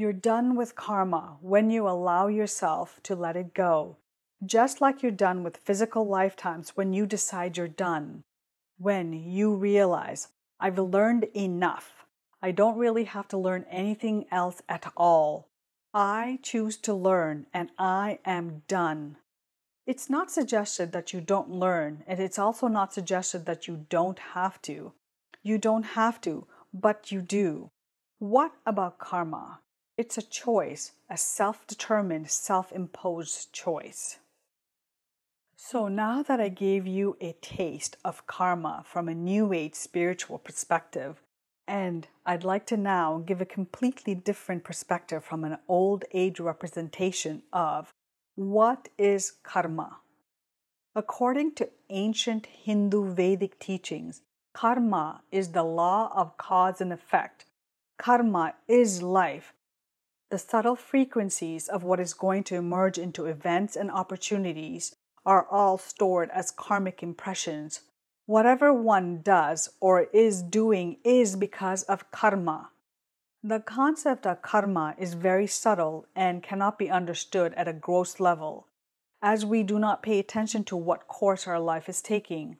You're 0.00 0.12
done 0.12 0.54
with 0.54 0.76
karma 0.76 1.38
when 1.40 1.70
you 1.70 1.88
allow 1.88 2.28
yourself 2.28 3.00
to 3.02 3.16
let 3.16 3.34
it 3.34 3.52
go, 3.52 3.96
just 4.46 4.80
like 4.80 5.02
you're 5.02 5.10
done 5.10 5.42
with 5.42 5.56
physical 5.56 6.06
lifetimes 6.06 6.76
when 6.76 6.92
you 6.92 7.04
decide 7.04 7.56
you're 7.56 7.66
done. 7.66 8.22
When 8.78 9.12
you 9.12 9.56
realize, 9.56 10.28
I've 10.60 10.78
learned 10.78 11.24
enough. 11.34 12.06
I 12.40 12.52
don't 12.52 12.78
really 12.78 13.06
have 13.06 13.26
to 13.26 13.36
learn 13.36 13.66
anything 13.68 14.26
else 14.30 14.62
at 14.68 14.88
all. 14.96 15.48
I 15.92 16.38
choose 16.44 16.76
to 16.76 16.94
learn 16.94 17.46
and 17.52 17.70
I 17.76 18.20
am 18.24 18.62
done. 18.68 19.16
It's 19.84 20.08
not 20.08 20.30
suggested 20.30 20.92
that 20.92 21.12
you 21.12 21.20
don't 21.20 21.50
learn, 21.50 22.04
and 22.06 22.20
it's 22.20 22.38
also 22.38 22.68
not 22.68 22.94
suggested 22.94 23.46
that 23.46 23.66
you 23.66 23.86
don't 23.88 24.20
have 24.20 24.62
to. 24.62 24.92
You 25.42 25.58
don't 25.58 25.96
have 25.98 26.20
to, 26.20 26.46
but 26.72 27.10
you 27.10 27.20
do. 27.20 27.72
What 28.20 28.52
about 28.64 29.00
karma? 29.00 29.58
It's 29.98 30.16
a 30.16 30.22
choice, 30.22 30.92
a 31.10 31.16
self 31.16 31.66
determined, 31.66 32.30
self 32.30 32.70
imposed 32.70 33.52
choice. 33.52 34.20
So 35.56 35.88
now 35.88 36.22
that 36.22 36.38
I 36.40 36.50
gave 36.50 36.86
you 36.86 37.16
a 37.20 37.32
taste 37.42 37.96
of 38.04 38.24
karma 38.28 38.84
from 38.86 39.08
a 39.08 39.14
New 39.14 39.52
Age 39.52 39.74
spiritual 39.74 40.38
perspective, 40.38 41.20
and 41.66 42.06
I'd 42.24 42.44
like 42.44 42.64
to 42.66 42.76
now 42.76 43.24
give 43.26 43.40
a 43.40 43.44
completely 43.44 44.14
different 44.14 44.62
perspective 44.62 45.24
from 45.24 45.42
an 45.42 45.58
old 45.66 46.04
age 46.14 46.38
representation 46.38 47.42
of 47.52 47.92
what 48.36 48.90
is 48.98 49.32
karma. 49.42 49.96
According 50.94 51.56
to 51.56 51.70
ancient 51.90 52.46
Hindu 52.46 53.14
Vedic 53.14 53.58
teachings, 53.58 54.22
karma 54.54 55.22
is 55.32 55.48
the 55.48 55.64
law 55.64 56.12
of 56.14 56.36
cause 56.36 56.80
and 56.80 56.92
effect. 56.92 57.46
Karma 57.98 58.54
is 58.68 59.02
life. 59.02 59.54
The 60.30 60.38
subtle 60.38 60.76
frequencies 60.76 61.68
of 61.68 61.82
what 61.82 62.00
is 62.00 62.14
going 62.14 62.44
to 62.44 62.56
emerge 62.56 62.98
into 62.98 63.26
events 63.26 63.76
and 63.76 63.90
opportunities 63.90 64.94
are 65.24 65.46
all 65.48 65.78
stored 65.78 66.30
as 66.30 66.50
karmic 66.50 67.02
impressions 67.02 67.80
Whatever 68.28 68.74
one 68.74 69.22
does 69.22 69.70
or 69.80 70.02
is 70.12 70.42
doing 70.42 70.98
is 71.02 71.34
because 71.34 71.82
of 71.84 72.10
karma. 72.10 72.68
The 73.42 73.58
concept 73.58 74.26
of 74.26 74.42
karma 74.42 74.94
is 74.98 75.14
very 75.14 75.46
subtle 75.46 76.04
and 76.14 76.42
cannot 76.42 76.78
be 76.78 76.90
understood 76.90 77.54
at 77.54 77.68
a 77.68 77.72
gross 77.72 78.20
level, 78.20 78.66
as 79.22 79.46
we 79.46 79.62
do 79.62 79.78
not 79.78 80.02
pay 80.02 80.18
attention 80.18 80.62
to 80.64 80.76
what 80.76 81.08
course 81.08 81.46
our 81.46 81.58
life 81.58 81.88
is 81.88 82.02
taking. 82.02 82.58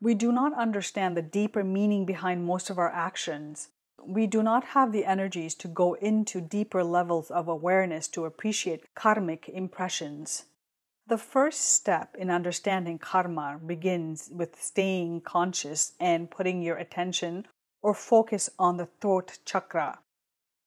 We 0.00 0.14
do 0.14 0.32
not 0.32 0.52
understand 0.58 1.16
the 1.16 1.22
deeper 1.22 1.62
meaning 1.62 2.04
behind 2.04 2.44
most 2.44 2.68
of 2.68 2.76
our 2.76 2.90
actions. 2.90 3.68
We 4.08 4.26
do 4.26 4.42
not 4.42 4.64
have 4.68 4.90
the 4.90 5.04
energies 5.04 5.54
to 5.56 5.68
go 5.68 5.92
into 5.92 6.40
deeper 6.40 6.82
levels 6.82 7.30
of 7.30 7.46
awareness 7.46 8.08
to 8.08 8.24
appreciate 8.24 8.94
karmic 8.94 9.50
impressions. 9.50 10.46
The 11.06 11.18
first 11.18 11.72
step 11.72 12.16
in 12.18 12.30
understanding 12.30 12.98
karma 12.98 13.60
begins 13.64 14.30
with 14.32 14.62
staying 14.62 15.20
conscious 15.20 15.92
and 16.00 16.30
putting 16.30 16.62
your 16.62 16.78
attention 16.78 17.48
or 17.82 17.92
focus 17.92 18.48
on 18.58 18.78
the 18.78 18.88
throat 18.98 19.40
chakra. 19.44 19.98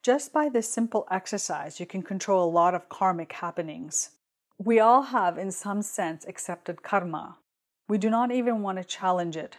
Just 0.03 0.31
by 0.31 0.48
this 0.48 0.69
simple 0.69 1.07
exercise, 1.10 1.79
you 1.79 1.88
can 1.88 2.03
control 2.03 2.48
a 2.48 2.55
lot 2.60 2.75
of 2.75 2.89
karmic 2.89 3.33
happenings. 3.33 4.12
We 4.60 4.79
all 4.79 5.01
have, 5.01 5.39
in 5.39 5.51
some 5.51 5.81
sense, 5.81 6.27
accepted 6.27 6.83
karma. 6.83 7.38
We 7.89 7.98
do 7.98 8.12
not 8.12 8.31
even 8.31 8.62
want 8.62 8.77
to 8.77 8.83
challenge 8.83 9.36
it. 9.36 9.57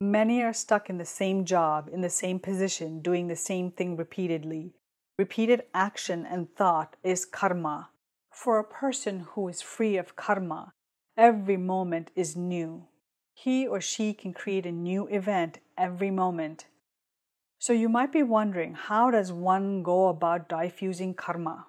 Many 0.00 0.42
are 0.42 0.52
stuck 0.52 0.90
in 0.90 0.98
the 0.98 1.04
same 1.04 1.44
job, 1.44 1.88
in 1.92 2.00
the 2.00 2.10
same 2.10 2.40
position, 2.40 3.00
doing 3.00 3.28
the 3.28 3.36
same 3.36 3.70
thing 3.70 3.96
repeatedly. 3.96 4.74
Repeated 5.18 5.64
action 5.72 6.26
and 6.26 6.52
thought 6.54 6.96
is 7.04 7.24
karma. 7.24 7.90
For 8.30 8.58
a 8.58 8.64
person 8.64 9.20
who 9.20 9.46
is 9.46 9.62
free 9.62 9.96
of 9.96 10.16
karma, 10.16 10.74
every 11.16 11.56
moment 11.56 12.10
is 12.16 12.36
new. 12.36 12.88
He 13.32 13.66
or 13.66 13.80
she 13.80 14.12
can 14.12 14.32
create 14.32 14.66
a 14.66 14.72
new 14.72 15.06
event 15.06 15.60
every 15.78 16.10
moment. 16.10 16.66
So 17.58 17.72
you 17.72 17.88
might 17.88 18.12
be 18.12 18.22
wondering 18.22 18.74
how 18.74 19.10
does 19.10 19.32
one 19.32 19.82
go 19.82 20.08
about 20.08 20.48
diffusing 20.48 21.14
karma? 21.14 21.66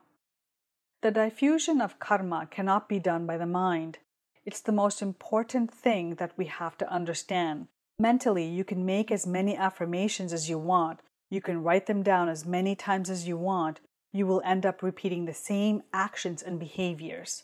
The 1.02 1.12
diffusion 1.12 1.80
of 1.82 2.00
karma 2.00 2.48
cannot 2.50 2.90
be 2.90 3.00
done 3.00 3.28
by 3.28 3.38
the 3.38 3.46
mind. 3.46 4.00
It's 4.44 4.62
the 4.62 4.72
most 4.72 5.02
important 5.02 5.72
thing 5.72 6.16
that 6.16 6.36
we 6.38 6.46
have 6.46 6.78
to 6.80 6.92
understand. 6.92 7.68
Mentally, 8.00 8.46
you 8.46 8.64
can 8.64 8.86
make 8.86 9.12
as 9.12 9.26
many 9.26 9.56
affirmations 9.56 10.34
as 10.34 10.50
you 10.50 10.58
want. 10.58 11.00
You 11.30 11.42
can 11.42 11.64
write 11.64 11.86
them 11.86 12.04
down 12.04 12.30
as 12.30 12.46
many 12.46 12.76
times 12.76 13.10
as 13.10 13.28
you 13.28 13.38
want 13.38 13.80
you 14.16 14.26
will 14.26 14.42
end 14.46 14.66
up 14.66 14.82
repeating 14.82 15.26
the 15.26 15.34
same 15.34 15.84
actions 15.92 16.42
and 16.42 16.58
behaviors. 16.58 17.44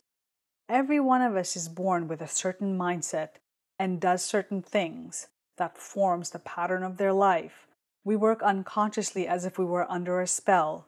Every 0.69 1.01
one 1.01 1.21
of 1.21 1.35
us 1.35 1.57
is 1.57 1.67
born 1.67 2.07
with 2.07 2.21
a 2.21 2.29
certain 2.29 2.77
mindset 2.77 3.31
and 3.77 3.99
does 3.99 4.23
certain 4.23 4.61
things 4.61 5.27
that 5.57 5.77
forms 5.77 6.29
the 6.29 6.39
pattern 6.39 6.81
of 6.81 6.95
their 6.95 7.11
life. 7.11 7.67
We 8.05 8.15
work 8.15 8.41
unconsciously 8.41 9.27
as 9.27 9.43
if 9.43 9.59
we 9.59 9.65
were 9.65 9.91
under 9.91 10.21
a 10.21 10.27
spell. 10.27 10.87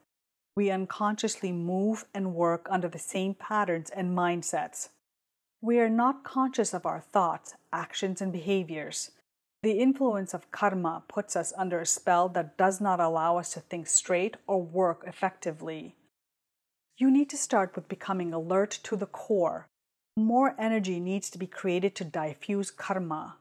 We 0.56 0.72
unconsciously 0.72 1.52
move 1.52 2.06
and 2.14 2.34
work 2.34 2.66
under 2.70 2.88
the 2.88 2.98
same 2.98 3.34
patterns 3.34 3.90
and 3.90 4.18
mindsets. 4.18 4.88
We 5.62 5.80
are 5.80 5.90
not 5.90 6.24
conscious 6.24 6.74
of 6.74 6.86
our 6.86 7.02
thoughts, 7.02 7.56
actions, 7.74 8.22
and 8.22 8.32
behaviors. 8.32 9.12
The 9.64 9.80
influence 9.80 10.34
of 10.34 10.52
karma 10.52 11.04
puts 11.08 11.38
us 11.38 11.54
under 11.58 11.80
a 11.80 11.86
spell 11.86 12.28
that 12.30 12.58
does 12.58 12.82
not 12.82 13.00
allow 13.00 13.38
us 13.38 13.54
to 13.54 13.62
think 13.62 13.88
straight 13.88 14.36
or 14.46 14.62
work 14.62 15.06
effectively. 15.08 15.96
You 16.98 17.10
need 17.10 17.30
to 17.30 17.38
start 17.38 17.74
with 17.74 17.88
becoming 17.88 18.34
alert 18.34 18.72
to 18.84 18.98
the 18.98 19.06
core. 19.06 19.70
More 20.18 20.54
energy 20.60 21.00
needs 21.00 21.30
to 21.30 21.38
be 21.38 21.48
created 21.48 21.96
to 21.96 22.04
diffuse 22.04 22.72
karma. 22.72 23.38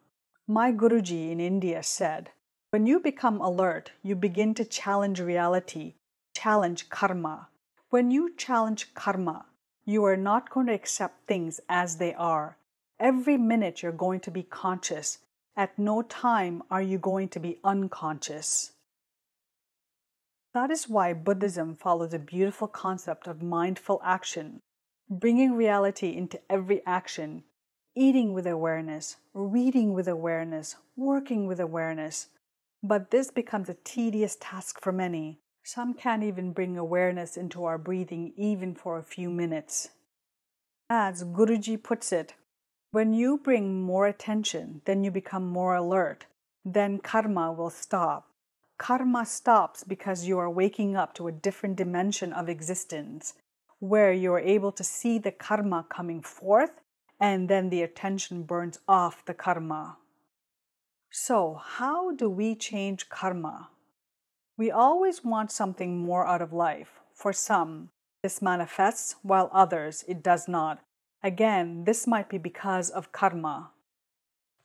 My 0.46 0.70
Guruji 0.70 1.32
in 1.32 1.40
India 1.40 1.82
said, 1.82 2.30
When 2.70 2.86
you 2.86 3.00
become 3.00 3.40
alert, 3.40 3.90
you 4.04 4.14
begin 4.14 4.54
to 4.54 4.64
challenge 4.64 5.18
reality, 5.18 5.94
challenge 6.36 6.88
karma. 6.88 7.48
When 7.90 8.12
you 8.12 8.32
challenge 8.36 8.94
karma, 8.94 9.46
you 9.84 10.04
are 10.04 10.16
not 10.16 10.50
going 10.50 10.68
to 10.68 10.72
accept 10.72 11.26
things 11.26 11.60
as 11.68 11.96
they 11.96 12.14
are. 12.14 12.58
Every 13.00 13.36
minute 13.36 13.82
you're 13.82 13.90
going 13.90 14.20
to 14.20 14.30
be 14.30 14.44
conscious 14.44 15.18
at 15.56 15.78
no 15.78 16.02
time 16.02 16.62
are 16.70 16.82
you 16.82 16.98
going 16.98 17.28
to 17.28 17.40
be 17.40 17.58
unconscious. 17.62 18.72
That 20.54 20.70
is 20.70 20.88
why 20.88 21.12
Buddhism 21.12 21.76
follows 21.76 22.12
a 22.12 22.18
beautiful 22.18 22.68
concept 22.68 23.26
of 23.26 23.42
mindful 23.42 24.00
action, 24.04 24.60
bringing 25.08 25.54
reality 25.54 26.14
into 26.16 26.40
every 26.50 26.82
action, 26.86 27.44
eating 27.94 28.32
with 28.32 28.46
awareness, 28.46 29.16
reading 29.34 29.94
with 29.94 30.08
awareness, 30.08 30.76
working 30.96 31.46
with 31.46 31.60
awareness. 31.60 32.28
But 32.82 33.10
this 33.10 33.30
becomes 33.30 33.68
a 33.68 33.76
tedious 33.84 34.36
task 34.40 34.80
for 34.80 34.92
many. 34.92 35.40
Some 35.64 35.94
can't 35.94 36.24
even 36.24 36.52
bring 36.52 36.76
awareness 36.76 37.36
into 37.36 37.64
our 37.64 37.78
breathing 37.78 38.32
even 38.36 38.74
for 38.74 38.98
a 38.98 39.04
few 39.04 39.30
minutes. 39.30 39.90
As 40.90 41.24
Guruji 41.24 41.82
puts 41.82 42.12
it, 42.12 42.34
when 42.92 43.14
you 43.14 43.38
bring 43.38 43.80
more 43.80 44.06
attention, 44.06 44.82
then 44.84 45.02
you 45.02 45.10
become 45.10 45.46
more 45.46 45.74
alert. 45.74 46.26
Then 46.62 46.98
karma 46.98 47.50
will 47.50 47.70
stop. 47.70 48.28
Karma 48.76 49.24
stops 49.24 49.82
because 49.82 50.26
you 50.26 50.38
are 50.38 50.50
waking 50.50 50.94
up 50.94 51.14
to 51.14 51.26
a 51.26 51.32
different 51.32 51.76
dimension 51.76 52.34
of 52.34 52.50
existence 52.50 53.32
where 53.78 54.12
you 54.12 54.32
are 54.34 54.40
able 54.40 54.72
to 54.72 54.84
see 54.84 55.18
the 55.18 55.32
karma 55.32 55.86
coming 55.88 56.20
forth 56.20 56.82
and 57.18 57.48
then 57.48 57.70
the 57.70 57.80
attention 57.80 58.42
burns 58.42 58.78
off 58.86 59.24
the 59.24 59.34
karma. 59.34 59.96
So, 61.10 61.60
how 61.64 62.14
do 62.14 62.28
we 62.28 62.54
change 62.54 63.08
karma? 63.08 63.70
We 64.58 64.70
always 64.70 65.24
want 65.24 65.50
something 65.50 65.98
more 65.98 66.26
out 66.26 66.42
of 66.42 66.52
life. 66.52 67.00
For 67.14 67.32
some, 67.32 67.88
this 68.22 68.42
manifests, 68.42 69.16
while 69.22 69.50
others, 69.52 70.04
it 70.06 70.22
does 70.22 70.46
not. 70.46 70.80
Again, 71.22 71.84
this 71.84 72.06
might 72.06 72.28
be 72.28 72.38
because 72.38 72.90
of 72.90 73.12
karma. 73.12 73.70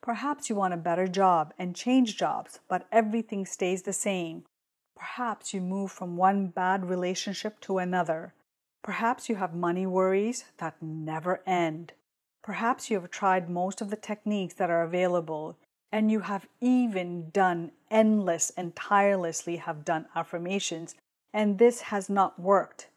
Perhaps 0.02 0.50
you 0.50 0.56
want 0.56 0.74
a 0.74 0.78
better 0.78 1.08
job 1.08 1.54
and 1.58 1.76
change 1.76 2.18
jobs, 2.18 2.60
but 2.68 2.88
everything 2.92 3.46
stays 3.46 3.84
the 3.84 3.94
same. 3.94 4.46
Perhaps 4.96 5.54
you 5.54 5.62
move 5.62 5.92
from 5.92 6.18
one 6.18 6.48
bad 6.48 6.90
relationship 6.90 7.60
to 7.62 7.78
another. 7.78 8.34
Perhaps 8.84 9.30
you 9.30 9.36
have 9.36 9.54
money 9.54 9.86
worries 9.86 10.46
that 10.58 10.82
never 10.82 11.42
end. 11.46 11.94
Perhaps 12.44 12.90
you 12.90 13.00
have 13.00 13.12
tried 13.12 13.50
most 13.50 13.82
of 13.82 13.90
the 13.90 13.96
techniques 13.98 14.54
that 14.56 14.70
are 14.70 14.82
available, 14.82 15.58
and 15.92 16.10
you 16.10 16.22
have 16.22 16.48
even 16.62 17.30
done 17.32 17.72
endless 17.92 18.52
and 18.58 18.76
tirelessly 18.76 19.58
have 19.58 19.86
done 19.86 20.08
affirmations, 20.16 20.96
and 21.34 21.60
this 21.60 21.82
has 21.82 22.10
not 22.10 22.40
worked. 22.40 22.88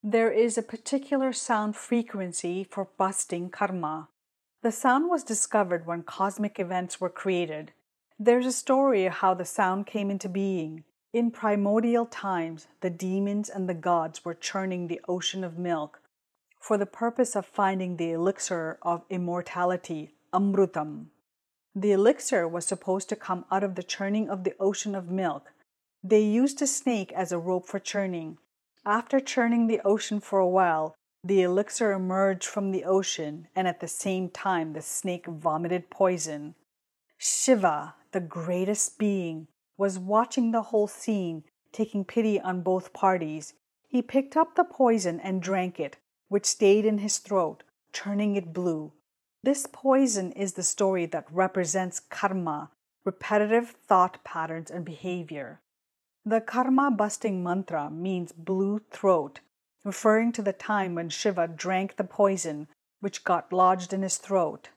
There 0.00 0.30
is 0.30 0.56
a 0.56 0.62
particular 0.62 1.32
sound 1.32 1.74
frequency 1.74 2.62
for 2.62 2.86
busting 2.96 3.50
karma. 3.50 4.10
The 4.62 4.70
sound 4.70 5.10
was 5.10 5.24
discovered 5.24 5.86
when 5.86 6.04
cosmic 6.04 6.60
events 6.60 7.00
were 7.00 7.10
created. 7.10 7.72
There's 8.20 8.46
a 8.46 8.52
story 8.52 9.06
of 9.06 9.12
how 9.14 9.34
the 9.34 9.44
sound 9.44 9.86
came 9.86 10.10
into 10.10 10.28
being. 10.28 10.82
In 11.12 11.30
primordial 11.30 12.04
times, 12.04 12.66
the 12.80 12.90
demons 12.90 13.48
and 13.48 13.68
the 13.68 13.74
gods 13.74 14.24
were 14.24 14.34
churning 14.34 14.88
the 14.88 15.00
ocean 15.06 15.44
of 15.44 15.56
milk 15.56 16.00
for 16.58 16.76
the 16.76 16.84
purpose 16.84 17.36
of 17.36 17.46
finding 17.46 17.96
the 17.96 18.10
elixir 18.10 18.78
of 18.82 19.04
immortality, 19.08 20.16
Amrutam. 20.32 21.06
The 21.76 21.92
elixir 21.92 22.48
was 22.48 22.66
supposed 22.66 23.08
to 23.10 23.16
come 23.16 23.44
out 23.52 23.62
of 23.62 23.76
the 23.76 23.84
churning 23.84 24.28
of 24.28 24.42
the 24.42 24.54
ocean 24.58 24.96
of 24.96 25.08
milk. 25.08 25.52
They 26.02 26.22
used 26.22 26.60
a 26.60 26.66
snake 26.66 27.12
as 27.12 27.30
a 27.30 27.38
rope 27.38 27.66
for 27.66 27.78
churning. 27.78 28.38
After 28.84 29.20
churning 29.20 29.68
the 29.68 29.80
ocean 29.84 30.18
for 30.18 30.40
a 30.40 30.48
while, 30.48 30.96
the 31.22 31.42
elixir 31.42 31.92
emerged 31.92 32.46
from 32.46 32.72
the 32.72 32.84
ocean, 32.84 33.46
and 33.54 33.68
at 33.68 33.78
the 33.78 33.88
same 33.88 34.28
time, 34.28 34.72
the 34.72 34.82
snake 34.82 35.26
vomited 35.26 35.88
poison. 35.88 36.56
Shiva, 37.16 37.94
the 38.12 38.20
greatest 38.20 38.98
being, 38.98 39.48
was 39.76 39.98
watching 39.98 40.50
the 40.50 40.62
whole 40.62 40.86
scene, 40.86 41.44
taking 41.72 42.04
pity 42.04 42.40
on 42.40 42.62
both 42.62 42.92
parties. 42.92 43.54
He 43.86 44.02
picked 44.02 44.36
up 44.36 44.54
the 44.54 44.64
poison 44.64 45.20
and 45.20 45.40
drank 45.42 45.78
it, 45.78 45.96
which 46.28 46.46
stayed 46.46 46.84
in 46.84 46.98
his 46.98 47.18
throat, 47.18 47.62
turning 47.92 48.36
it 48.36 48.52
blue. 48.52 48.92
This 49.42 49.66
poison 49.70 50.32
is 50.32 50.54
the 50.54 50.62
story 50.62 51.06
that 51.06 51.26
represents 51.30 52.00
karma, 52.00 52.70
repetitive 53.04 53.70
thought 53.86 54.22
patterns 54.24 54.70
and 54.70 54.84
behavior. 54.84 55.60
The 56.24 56.40
karma 56.40 56.90
busting 56.90 57.42
mantra 57.42 57.88
means 57.88 58.32
blue 58.32 58.80
throat, 58.90 59.40
referring 59.84 60.32
to 60.32 60.42
the 60.42 60.52
time 60.52 60.94
when 60.94 61.08
Shiva 61.08 61.48
drank 61.48 61.96
the 61.96 62.04
poison 62.04 62.68
which 63.00 63.24
got 63.24 63.52
lodged 63.52 63.92
in 63.92 64.02
his 64.02 64.18
throat. 64.18 64.70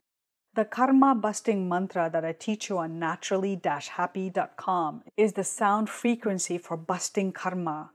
The 0.54 0.66
karma 0.66 1.14
busting 1.14 1.66
mantra 1.66 2.10
that 2.12 2.26
I 2.26 2.32
teach 2.32 2.68
you 2.68 2.76
on 2.76 2.98
naturally 2.98 3.58
happy.com 3.64 5.02
is 5.16 5.32
the 5.32 5.44
sound 5.44 5.88
frequency 5.88 6.58
for 6.58 6.76
busting 6.76 7.32
karma. 7.32 7.92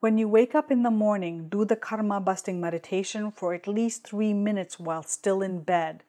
When 0.00 0.18
you 0.18 0.28
wake 0.28 0.56
up 0.56 0.72
in 0.72 0.82
the 0.82 0.90
morning, 0.90 1.48
do 1.48 1.64
the 1.64 1.76
karma 1.76 2.20
busting 2.20 2.60
meditation 2.60 3.30
for 3.30 3.54
at 3.54 3.68
least 3.68 4.02
three 4.02 4.34
minutes 4.34 4.80
while 4.80 5.04
still 5.04 5.40
in 5.40 5.62
bed. 5.62 6.02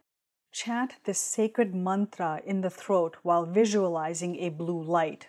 Chant 0.51 0.95
this 1.03 1.19
sacred 1.19 1.75
mantra 1.75 2.41
in 2.43 2.61
the 2.61 2.71
throat 2.71 3.17
while 3.21 3.45
visualizing 3.45 4.37
a 4.37 4.49
blue 4.49 4.81
light. 4.81 5.27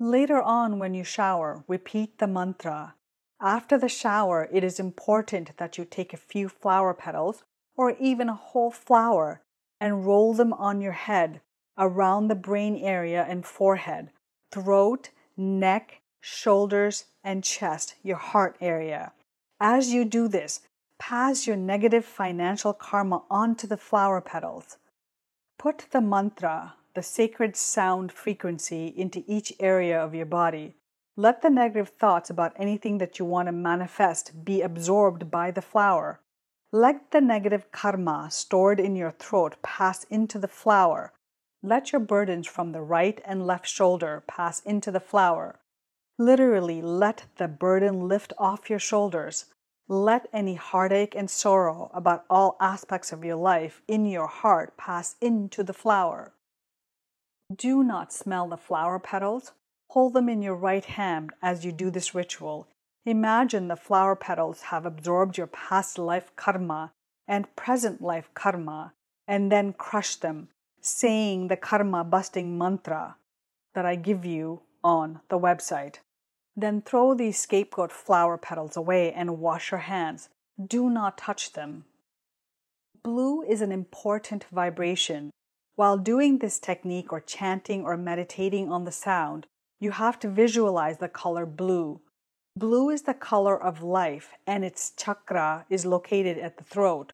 Later 0.00 0.40
on, 0.40 0.78
when 0.78 0.94
you 0.94 1.04
shower, 1.04 1.62
repeat 1.68 2.16
the 2.16 2.26
mantra. 2.26 2.94
After 3.38 3.76
the 3.76 3.90
shower, 3.90 4.48
it 4.50 4.64
is 4.64 4.80
important 4.80 5.58
that 5.58 5.76
you 5.76 5.84
take 5.84 6.14
a 6.14 6.16
few 6.16 6.48
flower 6.48 6.94
petals 6.94 7.44
or 7.76 7.90
even 8.00 8.30
a 8.30 8.34
whole 8.34 8.70
flower 8.70 9.42
and 9.80 10.06
roll 10.06 10.34
them 10.34 10.52
on 10.52 10.80
your 10.80 10.92
head 10.92 11.40
around 11.76 12.28
the 12.28 12.34
brain 12.34 12.76
area 12.76 13.24
and 13.28 13.46
forehead, 13.46 14.10
throat, 14.50 15.10
neck, 15.36 16.00
shoulders, 16.20 17.04
and 17.22 17.44
chest, 17.44 17.94
your 18.02 18.16
heart 18.16 18.56
area. 18.60 19.12
As 19.60 19.92
you 19.92 20.04
do 20.04 20.28
this, 20.28 20.60
pass 20.98 21.46
your 21.46 21.56
negative 21.56 22.04
financial 22.04 22.72
karma 22.72 23.22
onto 23.30 23.66
the 23.66 23.76
flower 23.76 24.20
petals. 24.20 24.76
Put 25.58 25.86
the 25.90 26.00
mantra, 26.00 26.74
the 26.94 27.02
sacred 27.02 27.56
sound 27.56 28.12
frequency, 28.12 28.88
into 28.88 29.22
each 29.26 29.52
area 29.60 30.02
of 30.02 30.14
your 30.14 30.26
body. 30.26 30.74
Let 31.16 31.42
the 31.42 31.50
negative 31.50 31.88
thoughts 31.90 32.30
about 32.30 32.52
anything 32.56 32.98
that 32.98 33.18
you 33.18 33.24
want 33.24 33.46
to 33.46 33.52
manifest 33.52 34.44
be 34.44 34.62
absorbed 34.62 35.30
by 35.30 35.50
the 35.50 35.62
flower. 35.62 36.20
Let 36.72 37.12
the 37.12 37.22
negative 37.22 37.72
karma 37.72 38.28
stored 38.30 38.78
in 38.78 38.94
your 38.94 39.12
throat 39.12 39.56
pass 39.62 40.04
into 40.04 40.38
the 40.38 40.48
flower. 40.48 41.14
Let 41.62 41.92
your 41.92 42.00
burdens 42.00 42.46
from 42.46 42.72
the 42.72 42.82
right 42.82 43.20
and 43.24 43.46
left 43.46 43.66
shoulder 43.66 44.22
pass 44.26 44.60
into 44.60 44.90
the 44.90 45.00
flower. 45.00 45.60
Literally, 46.18 46.82
let 46.82 47.24
the 47.36 47.48
burden 47.48 48.06
lift 48.06 48.34
off 48.36 48.68
your 48.68 48.78
shoulders. 48.78 49.46
Let 49.88 50.28
any 50.30 50.56
heartache 50.56 51.14
and 51.14 51.30
sorrow 51.30 51.90
about 51.94 52.26
all 52.28 52.58
aspects 52.60 53.12
of 53.12 53.24
your 53.24 53.36
life 53.36 53.80
in 53.88 54.04
your 54.04 54.26
heart 54.26 54.76
pass 54.76 55.16
into 55.22 55.62
the 55.62 55.72
flower. 55.72 56.34
Do 57.54 57.82
not 57.82 58.12
smell 58.12 58.46
the 58.46 58.58
flower 58.58 58.98
petals. 58.98 59.52
Hold 59.92 60.12
them 60.12 60.28
in 60.28 60.42
your 60.42 60.56
right 60.56 60.84
hand 60.84 61.30
as 61.40 61.64
you 61.64 61.72
do 61.72 61.90
this 61.90 62.14
ritual. 62.14 62.68
Imagine 63.08 63.68
the 63.68 63.76
flower 63.76 64.14
petals 64.14 64.64
have 64.64 64.84
absorbed 64.84 65.38
your 65.38 65.46
past 65.46 65.98
life 65.98 66.30
karma 66.36 66.92
and 67.26 67.56
present 67.56 68.02
life 68.02 68.28
karma, 68.34 68.92
and 69.26 69.50
then 69.50 69.72
crush 69.72 70.16
them, 70.16 70.48
saying 70.82 71.48
the 71.48 71.56
karma 71.56 72.04
busting 72.04 72.58
mantra 72.58 73.16
that 73.74 73.86
I 73.86 73.94
give 73.94 74.26
you 74.26 74.60
on 74.84 75.20
the 75.30 75.38
website. 75.38 76.00
Then 76.54 76.82
throw 76.82 77.14
these 77.14 77.38
scapegoat 77.38 77.92
flower 77.92 78.36
petals 78.36 78.76
away 78.76 79.10
and 79.10 79.38
wash 79.38 79.70
your 79.70 79.80
hands. 79.80 80.28
Do 80.62 80.90
not 80.90 81.16
touch 81.16 81.54
them. 81.54 81.86
Blue 83.02 83.40
is 83.40 83.62
an 83.62 83.72
important 83.72 84.44
vibration. 84.52 85.30
While 85.76 85.96
doing 85.96 86.40
this 86.40 86.58
technique 86.58 87.10
or 87.10 87.20
chanting 87.20 87.84
or 87.84 87.96
meditating 87.96 88.70
on 88.70 88.84
the 88.84 88.92
sound, 88.92 89.46
you 89.80 89.92
have 89.92 90.18
to 90.18 90.28
visualize 90.28 90.98
the 90.98 91.08
color 91.08 91.46
blue. 91.46 92.02
Blue 92.58 92.90
is 92.90 93.02
the 93.02 93.14
color 93.14 93.56
of 93.56 93.84
life 93.84 94.34
and 94.44 94.64
its 94.64 94.90
chakra 94.96 95.64
is 95.70 95.86
located 95.86 96.38
at 96.38 96.56
the 96.56 96.64
throat. 96.64 97.12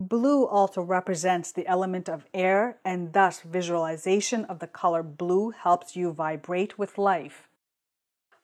Blue 0.00 0.44
also 0.44 0.82
represents 0.82 1.52
the 1.52 1.64
element 1.68 2.08
of 2.08 2.26
air, 2.34 2.78
and 2.84 3.12
thus 3.12 3.40
visualization 3.42 4.44
of 4.46 4.58
the 4.58 4.66
color 4.66 5.04
blue 5.04 5.50
helps 5.50 5.94
you 5.94 6.10
vibrate 6.10 6.76
with 6.76 6.98
life. 6.98 7.46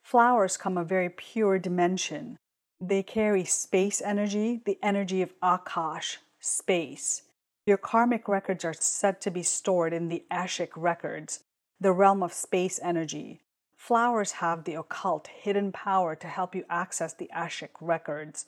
Flowers 0.05 0.57
come 0.57 0.79
a 0.79 0.85
very 0.85 1.09
pure 1.09 1.59
dimension. 1.59 2.37
They 2.81 3.03
carry 3.03 3.45
space 3.45 4.01
energy, 4.01 4.61
the 4.65 4.79
energy 4.85 5.23
of 5.23 5.35
Akash, 5.41 6.19
space. 6.39 7.23
Your 7.67 7.79
karmic 7.79 8.29
records 8.29 8.65
are 8.65 8.75
said 8.75 9.21
to 9.23 9.33
be 9.33 9.43
stored 9.43 9.93
in 9.93 10.11
the 10.11 10.23
Akashic 10.31 10.77
records, 10.77 11.41
the 11.81 11.93
realm 11.93 12.23
of 12.23 12.33
space 12.33 12.79
energy. 12.81 13.41
Flowers 13.87 14.33
have 14.43 14.65
the 14.65 14.75
occult 14.75 15.29
hidden 15.29 15.71
power 15.71 16.17
to 16.17 16.27
help 16.27 16.57
you 16.57 16.65
access 16.69 17.15
the 17.15 17.31
Akashic 17.33 17.71
records. 17.81 18.47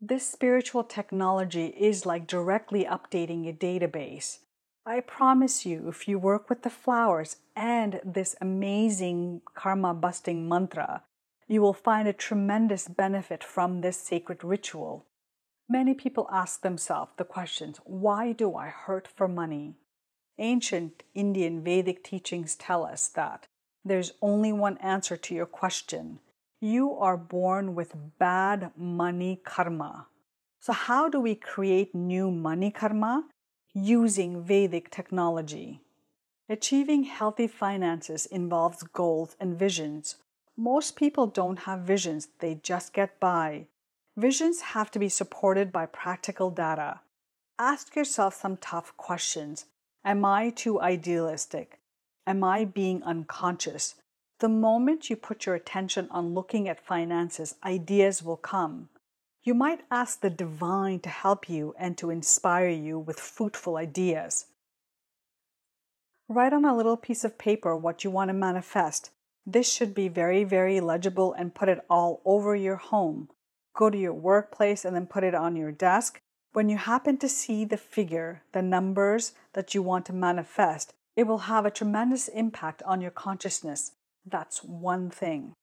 This 0.00 0.30
spiritual 0.30 0.84
technology 0.84 1.74
is 1.76 2.06
like 2.06 2.28
directly 2.28 2.84
updating 2.84 3.48
a 3.48 3.52
database. 3.52 4.38
I 4.86 5.00
promise 5.00 5.66
you, 5.66 5.88
if 5.88 6.06
you 6.06 6.20
work 6.20 6.48
with 6.48 6.62
the 6.62 6.70
flowers 6.70 7.38
and 7.56 8.00
this 8.04 8.36
amazing 8.40 9.40
karma 9.56 9.92
busting 9.92 10.48
mantra, 10.48 11.02
you 11.48 11.60
will 11.60 11.74
find 11.74 12.06
a 12.06 12.12
tremendous 12.12 12.86
benefit 12.86 13.42
from 13.42 13.80
this 13.80 13.96
sacred 13.96 14.44
ritual. 14.44 15.04
Many 15.68 15.94
people 15.94 16.28
ask 16.30 16.62
themselves 16.62 17.10
the 17.16 17.24
questions 17.24 17.80
why 17.82 18.30
do 18.30 18.54
I 18.54 18.68
hurt 18.68 19.08
for 19.08 19.26
money? 19.26 19.74
Ancient 20.38 21.02
Indian 21.12 21.64
Vedic 21.64 22.04
teachings 22.04 22.54
tell 22.54 22.84
us 22.84 23.08
that 23.08 23.48
there's 23.86 24.12
only 24.20 24.52
one 24.52 24.78
answer 24.78 25.16
to 25.16 25.34
your 25.34 25.46
question. 25.46 26.18
You 26.60 26.94
are 26.94 27.16
born 27.16 27.74
with 27.76 28.18
bad 28.18 28.72
money 28.76 29.40
karma. 29.44 30.08
So, 30.60 30.72
how 30.72 31.08
do 31.08 31.20
we 31.20 31.36
create 31.36 31.94
new 31.94 32.30
money 32.30 32.72
karma? 32.72 33.28
Using 33.72 34.42
Vedic 34.42 34.90
technology. 34.90 35.82
Achieving 36.48 37.04
healthy 37.04 37.46
finances 37.46 38.26
involves 38.26 38.82
goals 38.82 39.36
and 39.38 39.56
visions. 39.56 40.16
Most 40.56 40.96
people 40.96 41.26
don't 41.26 41.60
have 41.60 41.80
visions, 41.80 42.28
they 42.40 42.54
just 42.54 42.92
get 42.92 43.20
by. 43.20 43.66
Visions 44.16 44.60
have 44.72 44.90
to 44.92 44.98
be 44.98 45.08
supported 45.08 45.70
by 45.70 45.86
practical 45.86 46.50
data. 46.50 47.00
Ask 47.58 47.94
yourself 47.94 48.34
some 48.34 48.56
tough 48.56 48.96
questions. 48.96 49.66
Am 50.04 50.24
I 50.24 50.50
too 50.50 50.80
idealistic? 50.80 51.78
Am 52.26 52.42
I 52.42 52.64
being 52.64 53.02
unconscious? 53.04 53.94
The 54.40 54.48
moment 54.48 55.08
you 55.08 55.16
put 55.16 55.46
your 55.46 55.54
attention 55.54 56.08
on 56.10 56.34
looking 56.34 56.68
at 56.68 56.84
finances, 56.84 57.54
ideas 57.64 58.22
will 58.22 58.36
come. 58.36 58.88
You 59.44 59.54
might 59.54 59.84
ask 59.92 60.20
the 60.20 60.28
divine 60.28 60.98
to 61.00 61.08
help 61.08 61.48
you 61.48 61.74
and 61.78 61.96
to 61.98 62.10
inspire 62.10 62.68
you 62.68 62.98
with 62.98 63.20
fruitful 63.20 63.76
ideas. 63.76 64.46
Write 66.28 66.52
on 66.52 66.64
a 66.64 66.76
little 66.76 66.96
piece 66.96 67.22
of 67.22 67.38
paper 67.38 67.76
what 67.76 68.02
you 68.02 68.10
want 68.10 68.28
to 68.30 68.34
manifest. 68.34 69.10
This 69.46 69.72
should 69.72 69.94
be 69.94 70.08
very, 70.08 70.42
very 70.42 70.80
legible 70.80 71.32
and 71.32 71.54
put 71.54 71.68
it 71.68 71.84
all 71.88 72.20
over 72.24 72.56
your 72.56 72.74
home. 72.74 73.28
Go 73.76 73.88
to 73.88 73.96
your 73.96 74.12
workplace 74.12 74.84
and 74.84 74.96
then 74.96 75.06
put 75.06 75.22
it 75.22 75.36
on 75.36 75.54
your 75.54 75.70
desk. 75.70 76.20
When 76.52 76.68
you 76.68 76.78
happen 76.78 77.18
to 77.18 77.28
see 77.28 77.64
the 77.64 77.76
figure, 77.76 78.42
the 78.52 78.62
numbers 78.62 79.34
that 79.52 79.74
you 79.74 79.82
want 79.82 80.06
to 80.06 80.12
manifest, 80.12 80.94
it 81.16 81.26
will 81.26 81.48
have 81.50 81.66
a 81.66 81.70
tremendous 81.70 82.28
impact 82.28 82.82
on 82.84 83.00
your 83.00 83.10
consciousness. 83.10 83.92
That's 84.24 84.62
one 84.62 85.10
thing. 85.10 85.54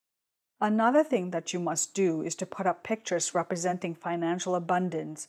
Another 0.60 1.04
thing 1.04 1.32
that 1.32 1.54
you 1.54 1.60
must 1.60 1.94
do 1.94 2.22
is 2.22 2.36
to 2.36 2.46
put 2.46 2.66
up 2.66 2.84
pictures 2.84 3.36
representing 3.36 3.96
financial 3.96 4.56
abundance. 4.56 5.28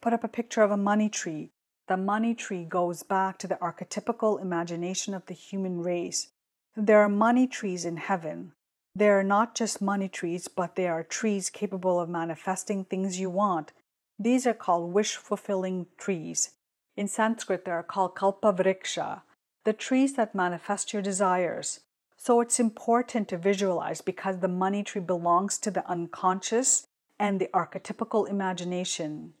Put 0.00 0.12
up 0.12 0.24
a 0.24 0.28
picture 0.28 0.62
of 0.62 0.70
a 0.70 0.76
money 0.76 1.08
tree, 1.08 1.50
the 1.86 1.96
money 1.98 2.34
tree 2.34 2.64
goes 2.64 3.02
back 3.02 3.36
to 3.38 3.46
the 3.46 3.56
archetypical 3.56 4.40
imagination 4.40 5.12
of 5.12 5.26
the 5.26 5.34
human 5.34 5.82
race. 5.82 6.28
There 6.74 7.00
are 7.00 7.10
money 7.10 7.46
trees 7.46 7.84
in 7.84 7.98
heaven. 7.98 8.52
They 8.94 9.10
are 9.10 9.22
not 9.22 9.54
just 9.54 9.82
money 9.82 10.08
trees, 10.08 10.48
but 10.48 10.76
they 10.76 10.88
are 10.88 11.02
trees 11.02 11.50
capable 11.50 12.00
of 12.00 12.08
manifesting 12.08 12.84
things 12.84 13.20
you 13.20 13.28
want. 13.28 13.72
These 14.18 14.46
are 14.46 14.54
called 14.54 14.94
wish 14.94 15.16
fulfilling 15.16 15.86
trees. 15.98 16.52
In 16.96 17.06
Sanskrit, 17.06 17.66
they 17.66 17.72
are 17.72 17.82
called 17.82 18.14
kalpavriksha, 18.14 19.22
the 19.64 19.72
trees 19.72 20.14
that 20.14 20.34
manifest 20.34 20.92
your 20.92 21.02
desires. 21.02 21.80
So 22.16 22.40
it's 22.40 22.60
important 22.60 23.28
to 23.28 23.38
visualize 23.38 24.00
because 24.00 24.38
the 24.38 24.48
money 24.48 24.82
tree 24.82 25.02
belongs 25.02 25.58
to 25.58 25.70
the 25.70 25.86
unconscious 25.88 26.86
and 27.18 27.40
the 27.40 27.48
archetypical 27.52 28.28
imagination. 28.28 29.34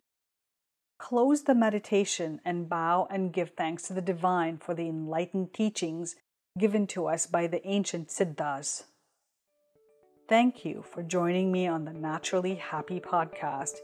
Close 0.98 1.42
the 1.42 1.54
meditation 1.54 2.40
and 2.44 2.68
bow 2.68 3.06
and 3.10 3.32
give 3.32 3.50
thanks 3.50 3.82
to 3.84 3.92
the 3.92 4.00
divine 4.00 4.58
for 4.58 4.74
the 4.74 4.88
enlightened 4.88 5.52
teachings 5.52 6.16
given 6.58 6.86
to 6.86 7.06
us 7.06 7.26
by 7.26 7.46
the 7.46 7.66
ancient 7.66 8.08
Siddhas. 8.08 8.84
Thank 10.28 10.64
you 10.64 10.84
for 10.90 11.02
joining 11.02 11.52
me 11.52 11.66
on 11.66 11.84
the 11.84 11.92
Naturally 11.92 12.54
Happy 12.54 13.00
podcast. 13.00 13.80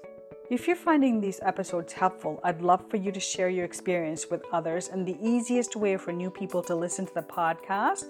If 0.50 0.66
you're 0.66 0.74
finding 0.74 1.20
these 1.20 1.38
episodes 1.44 1.92
helpful, 1.92 2.40
I'd 2.42 2.60
love 2.60 2.90
for 2.90 2.96
you 2.96 3.12
to 3.12 3.20
share 3.20 3.48
your 3.48 3.64
experience 3.64 4.28
with 4.28 4.42
others. 4.52 4.88
And 4.88 5.06
the 5.06 5.16
easiest 5.22 5.76
way 5.76 5.96
for 5.96 6.12
new 6.12 6.28
people 6.28 6.60
to 6.64 6.74
listen 6.74 7.06
to 7.06 7.14
the 7.14 7.22
podcast 7.22 8.06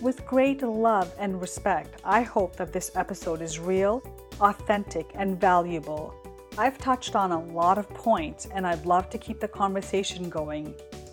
With 0.00 0.24
great 0.24 0.62
love 0.62 1.12
and 1.18 1.40
respect, 1.40 2.00
I 2.04 2.22
hope 2.22 2.54
that 2.54 2.72
this 2.72 2.92
episode 2.94 3.42
is 3.42 3.58
real, 3.58 4.00
authentic, 4.40 5.06
and 5.16 5.40
valuable. 5.40 6.14
I've 6.56 6.78
touched 6.78 7.16
on 7.16 7.32
a 7.32 7.42
lot 7.46 7.78
of 7.78 7.90
points, 7.90 8.46
and 8.54 8.64
I'd 8.64 8.86
love 8.86 9.10
to 9.10 9.18
keep 9.18 9.40
the 9.40 9.48
conversation 9.48 10.30
going. 10.30 10.72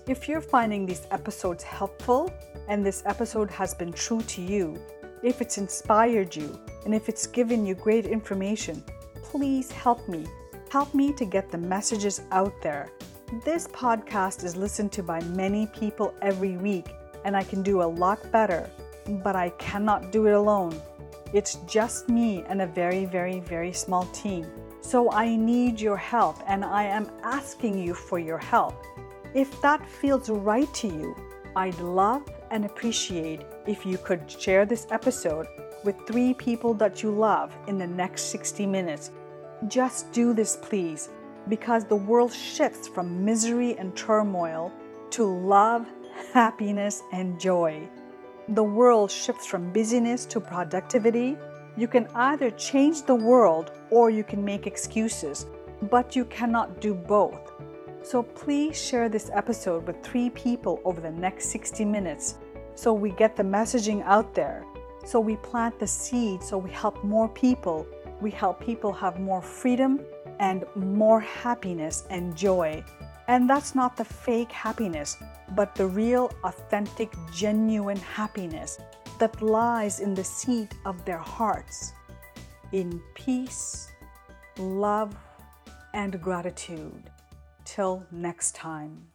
If 0.10 0.28
you're 0.28 0.42
finding 0.42 0.86
these 0.86 1.08
episodes 1.12 1.64
helpful 1.64 2.34
and 2.68 2.86
this 2.86 3.04
episode 3.06 3.50
has 3.52 3.74
been 3.74 3.94
true 3.94 4.22
to 4.24 4.42
you, 4.42 4.78
if 5.24 5.40
it's 5.40 5.58
inspired 5.58 6.36
you, 6.36 6.60
and 6.84 6.94
if 6.94 7.08
it's 7.08 7.28
given 7.28 7.66
you 7.66 7.76
great 7.76 8.06
information, 8.06 8.84
please 9.24 9.72
help 9.72 10.10
me. 10.10 10.26
Help 10.70 10.94
me 10.94 11.14
to 11.14 11.24
get 11.26 11.50
the 11.50 11.58
messages 11.58 12.22
out 12.32 12.54
there 12.62 12.90
this 13.46 13.68
podcast 13.68 14.44
is 14.44 14.56
listened 14.56 14.92
to 14.94 15.04
by 15.04 15.22
many 15.22 15.68
people 15.68 16.16
every 16.20 16.58
week, 16.58 16.88
and 17.26 17.38
I 17.38 17.44
can 17.44 17.62
do 17.62 17.84
a 17.84 17.86
lot 17.86 18.20
better, 18.32 18.68
but 19.24 19.36
I 19.36 19.50
cannot 19.60 20.12
do 20.12 20.26
it 20.26 20.34
alone. 20.34 20.82
It's 21.32 21.60
just 21.68 22.10
me 22.10 22.44
and 22.48 22.64
a 22.64 22.66
very, 22.66 23.06
very, 23.06 23.40
very 23.40 23.72
small 23.72 24.06
team. 24.08 24.48
So 24.82 25.12
I 25.12 25.36
need 25.36 25.80
your 25.80 25.96
help, 25.96 26.38
and 26.48 26.66
I 26.66 26.86
am 26.86 27.12
asking 27.22 27.78
you 27.78 27.94
for 27.94 28.18
your 28.18 28.40
help. 28.40 28.84
If 29.34 29.62
that 29.62 29.88
feels 29.88 30.30
right 30.30 30.72
to 30.76 30.88
you, 30.88 31.16
I'd 31.56 31.80
love 31.80 32.24
and 32.52 32.66
appreciate 32.66 33.42
if 33.68 33.86
you 33.86 33.98
could 33.98 34.30
share 34.30 34.66
this 34.66 34.88
episode 34.92 35.48
with 35.84 35.96
three 36.08 36.34
people 36.34 36.74
that 36.76 37.04
you 37.04 37.12
love 37.12 37.56
in 37.68 37.78
the 37.78 37.88
next 37.88 38.32
60 38.32 38.66
minutes. 38.66 39.12
Just 39.68 40.12
do 40.12 40.34
this, 40.34 40.58
please 40.62 41.10
because 41.50 41.86
the 41.86 41.96
world 41.96 42.32
shifts 42.32 42.88
from 42.88 43.26
misery 43.26 43.78
and 43.78 43.96
turmoil 43.96 44.72
to 45.12 45.24
love, 45.24 45.88
happiness, 46.34 47.02
and 47.12 47.40
joy. 47.40 47.88
The 48.50 48.64
world 48.64 49.10
shifts 49.10 49.46
from 49.46 49.72
busyness 49.72 50.26
to 50.28 50.40
productivity. 50.40 51.38
You 51.78 51.88
can 51.88 52.08
either 52.14 52.52
change 52.52 53.04
the 53.04 53.16
world 53.16 53.72
or 53.90 54.10
you 54.10 54.24
can 54.24 54.44
make 54.44 54.68
excuses, 54.68 55.46
but 55.84 56.16
you 56.16 56.26
cannot 56.26 56.82
do 56.82 56.94
both. 56.94 57.52
So 58.02 58.24
please 58.24 58.82
share 58.82 59.10
this 59.10 59.30
episode 59.34 59.86
with 59.86 60.02
three 60.04 60.30
people 60.30 60.82
over 60.86 61.02
the 61.02 61.12
next 61.12 61.50
60 61.50 61.84
minutes 61.86 62.36
so 62.76 62.94
we 62.94 63.12
get 63.12 63.36
the 63.36 63.44
messaging 63.44 64.02
out 64.04 64.34
there. 64.34 64.66
So 65.06 65.20
we 65.20 65.36
plant 65.38 65.80
the 65.80 65.88
seed 65.88 66.42
so 66.42 66.58
we 66.58 66.72
help 66.72 67.04
more 67.04 67.28
people. 67.28 67.86
We 68.22 68.32
help 68.32 68.64
people 68.64 68.94
have 68.94 69.20
more 69.20 69.42
freedom 69.42 70.00
and 70.40 70.64
more 70.76 71.20
happiness 71.20 72.06
and 72.10 72.36
joy. 72.36 72.84
And 73.28 73.50
that's 73.50 73.76
not 73.76 73.98
the 73.98 74.06
fake 74.06 74.52
happiness, 74.52 75.18
but 75.56 75.76
the 75.76 75.86
real, 75.86 76.32
authentic, 76.44 77.14
genuine 77.34 77.98
happiness 77.98 78.80
that 79.20 79.42
lies 79.42 80.00
in 80.00 80.14
the 80.14 80.24
seat 80.24 80.74
of 80.86 81.04
their 81.06 81.18
hearts 81.18 81.94
in 82.72 83.02
peace, 83.14 83.90
love, 84.58 85.16
and 85.94 86.22
gratitude. 86.22 87.12
Till 87.76 88.08
next 88.10 88.56
time. 88.56 89.10